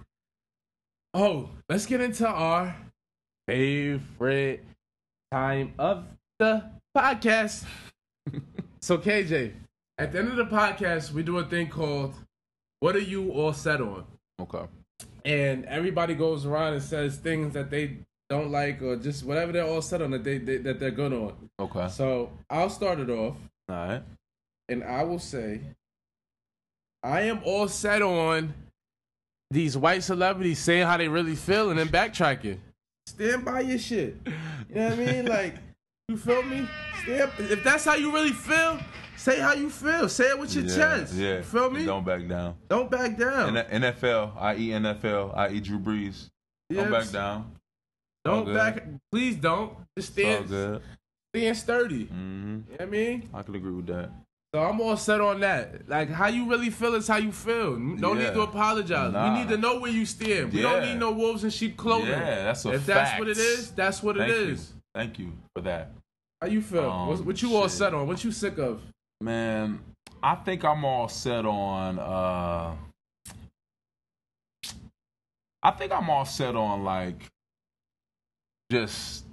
[1.15, 2.75] Oh, let's get into our
[3.47, 4.63] favorite
[5.31, 6.05] time of
[6.37, 6.63] the
[6.95, 7.65] podcast.
[8.81, 9.53] so KJ,
[9.97, 12.13] at the end of the podcast, we do a thing called
[12.81, 14.05] "What are you all set on?"
[14.39, 14.65] Okay.
[15.25, 17.97] and everybody goes around and says things that they
[18.29, 21.13] don't like or just whatever they're all set on that they, they that they're good
[21.13, 21.49] on.
[21.59, 21.87] Okay.
[21.89, 23.37] So I'll start it off,
[23.69, 24.03] All right.
[24.69, 25.61] and I will say,
[27.03, 28.53] I am all set on
[29.51, 32.57] these white celebrities saying how they really feel and then backtracking.
[33.07, 34.17] Stand by your shit.
[34.69, 35.25] You know what I mean?
[35.33, 35.55] Like,
[36.07, 36.67] you feel me?
[37.03, 38.79] Stand, if that's how you really feel,
[39.17, 40.07] say how you feel.
[40.09, 41.13] Say it with your yeah, chest.
[41.13, 41.37] Yeah.
[41.37, 41.85] You feel me?
[41.85, 42.55] Don't back down.
[42.69, 43.57] Don't back down.
[43.57, 44.69] N- NFL, i.e.
[44.69, 45.59] NFL, i.e.
[45.59, 46.29] Drew Brees.
[46.71, 47.51] Don't Yeah, back down.
[48.25, 48.85] Don't back.
[49.11, 49.73] Please don't.
[49.97, 50.81] Just It's all stand, good.
[51.35, 52.05] stand sturdy.
[52.05, 53.29] hmm You know what I mean?
[53.33, 54.09] I can agree with that.
[54.53, 55.89] So I'm all set on that.
[55.89, 57.75] Like how you really feel is how you feel.
[57.75, 58.25] No Yeah.
[58.25, 59.11] need to apologize.
[59.11, 59.33] Nah.
[59.33, 60.53] We need to know where you stand.
[60.53, 62.09] We don't need no wolves in sheep clothing.
[62.09, 62.75] Yeah, that's a fact.
[62.81, 64.73] if that's what it is, that's what it is.
[64.93, 65.27] Thank it you.
[65.27, 65.31] is.
[65.31, 65.91] Tall you for that.
[66.39, 66.89] How you feel?
[66.89, 68.05] Um, what, what you all set on?
[68.05, 68.81] What you sick of?
[69.21, 69.79] Man,
[70.21, 72.75] I think I'm all set on uh
[75.63, 77.27] I think I'm all set on like
[78.71, 79.25] just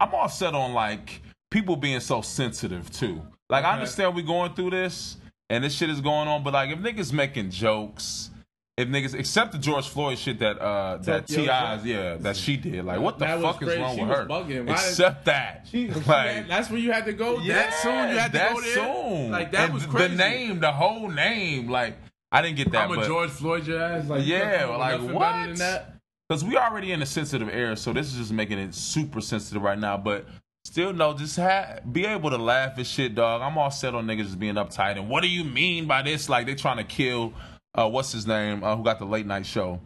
[0.00, 3.22] I'm all set on like people being so sensitive too.
[3.52, 5.16] Like I understand we going through this
[5.50, 8.30] and this shit is going on, but like if niggas making jokes,
[8.78, 12.84] if niggas except the George Floyd shit that uh that T.I.'s yeah, that she did.
[12.86, 13.82] Like what the That fuck is crazy.
[13.82, 14.24] wrong She with her?
[14.26, 14.66] bugging.
[14.66, 15.66] Why did- Except that.
[15.70, 17.38] She, like that's where you had to go.
[17.46, 18.74] that soon you had to that go there.
[18.74, 19.30] soon.
[19.30, 20.08] Like that And was crazy.
[20.08, 21.98] The name, the whole name, like
[22.32, 24.08] I didn't get that, I'm a but George Floyd your ass.
[24.08, 25.56] Like Yeah, like, what?
[25.58, 25.96] that.
[26.26, 29.60] because we already in a sensitive era, so this is just making it super sensitive
[29.60, 29.98] right now.
[29.98, 30.24] But
[30.72, 33.42] still, know just ha- be able to laugh at shit, dog.
[33.42, 34.96] I'm all set on niggas just being uptight.
[34.96, 36.28] And what do you mean by this?
[36.30, 37.34] Like they trying to kill,
[37.74, 38.64] uh, what's his name?
[38.64, 39.80] Uh, who got the late night show?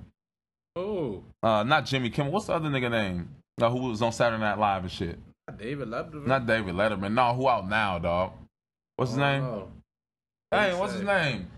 [0.77, 2.31] Oh, Uh, not Jimmy Kimmel.
[2.33, 3.29] What's the other nigga name?
[3.61, 5.19] Uh, who was on Saturday Night Live and shit?
[5.59, 6.27] David Letterman.
[6.27, 7.15] Not David Letterman.
[7.15, 8.33] No, who out now, dog?
[8.97, 9.43] What's his name?
[9.43, 9.69] Oh.
[10.51, 11.51] Hey, what's his name?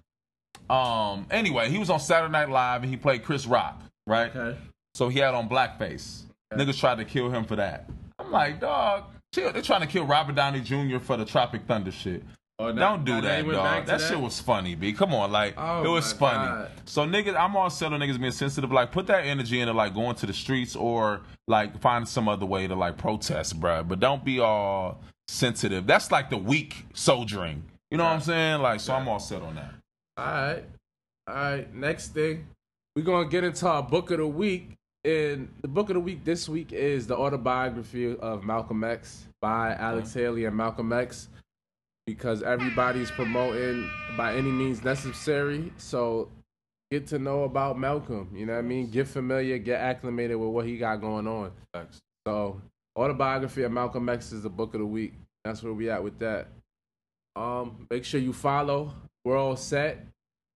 [0.71, 1.27] Um.
[1.31, 4.35] Anyway, he was on Saturday Night Live and he played Chris Rock, right?
[4.35, 4.59] Okay.
[4.95, 6.23] So he had on blackface.
[6.53, 7.89] Niggas tried to kill him for that.
[8.19, 9.05] I'm like, dog,
[9.35, 9.53] chill.
[9.53, 10.99] They're trying to kill Robert Downey Jr.
[10.99, 12.23] for the Tropic Thunder shit.
[12.61, 13.85] Oh, Don't do oh, now that, dog.
[13.87, 14.93] to That, shit was funny, B.
[14.93, 16.49] Come on, like Oh, it was funny.
[16.49, 16.71] God.
[16.87, 18.73] So niggas, I'm all set on niggas being sensitive.
[18.73, 22.47] Like, put that energy into like going to the streets or like find some other
[22.47, 23.87] way to like protest, bruh.
[23.87, 25.87] But don't be all sensitive.
[25.87, 27.63] That's like the weak soldiering.
[27.93, 28.61] You know what I'm saying?
[28.61, 29.75] Like, so I'm all set on that.
[30.17, 30.65] All right.
[31.29, 31.75] All right.
[31.75, 32.49] Next thing,
[32.97, 34.73] we're going to get into our book of the week.
[35.05, 39.75] And the book of the week this week is the autobiography of Malcolm X by
[39.75, 41.29] Alex Haley and Malcolm X.
[42.07, 45.71] because everybody's promoting by any means necessary.
[45.77, 46.31] So
[46.91, 48.31] get to know about Malcolm.
[48.35, 48.91] You know what I mean?
[48.91, 51.53] Get familiar, get acclimated with what he got going on.
[52.27, 52.63] So
[52.99, 55.13] autobiography of Malcolm X is the book of the week.
[55.45, 56.49] That's where we at with that.
[57.37, 58.95] Um, make sure you follow.
[59.23, 60.07] We're all set.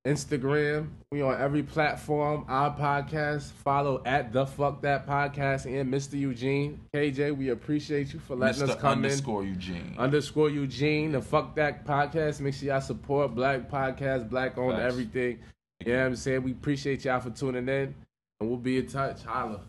[0.06, 0.88] Instagram.
[1.12, 2.44] We on every platform.
[2.48, 3.52] Our podcast.
[3.52, 6.14] Follow at the fuck that podcast and Mr.
[6.14, 6.80] Eugene.
[6.94, 8.78] KJ, we appreciate you for letting us Mr.
[8.80, 9.10] come in.
[9.10, 9.94] underscore Eugene.
[9.98, 11.12] Underscore Eugene.
[11.12, 12.40] The fuck that podcast.
[12.40, 15.38] Make sure y'all support Black Podcast, Black owned everything.
[15.84, 16.42] You know what I'm saying?
[16.42, 17.94] We appreciate y'all for tuning in.
[18.40, 19.22] And we'll be in touch.
[19.22, 19.60] Holla.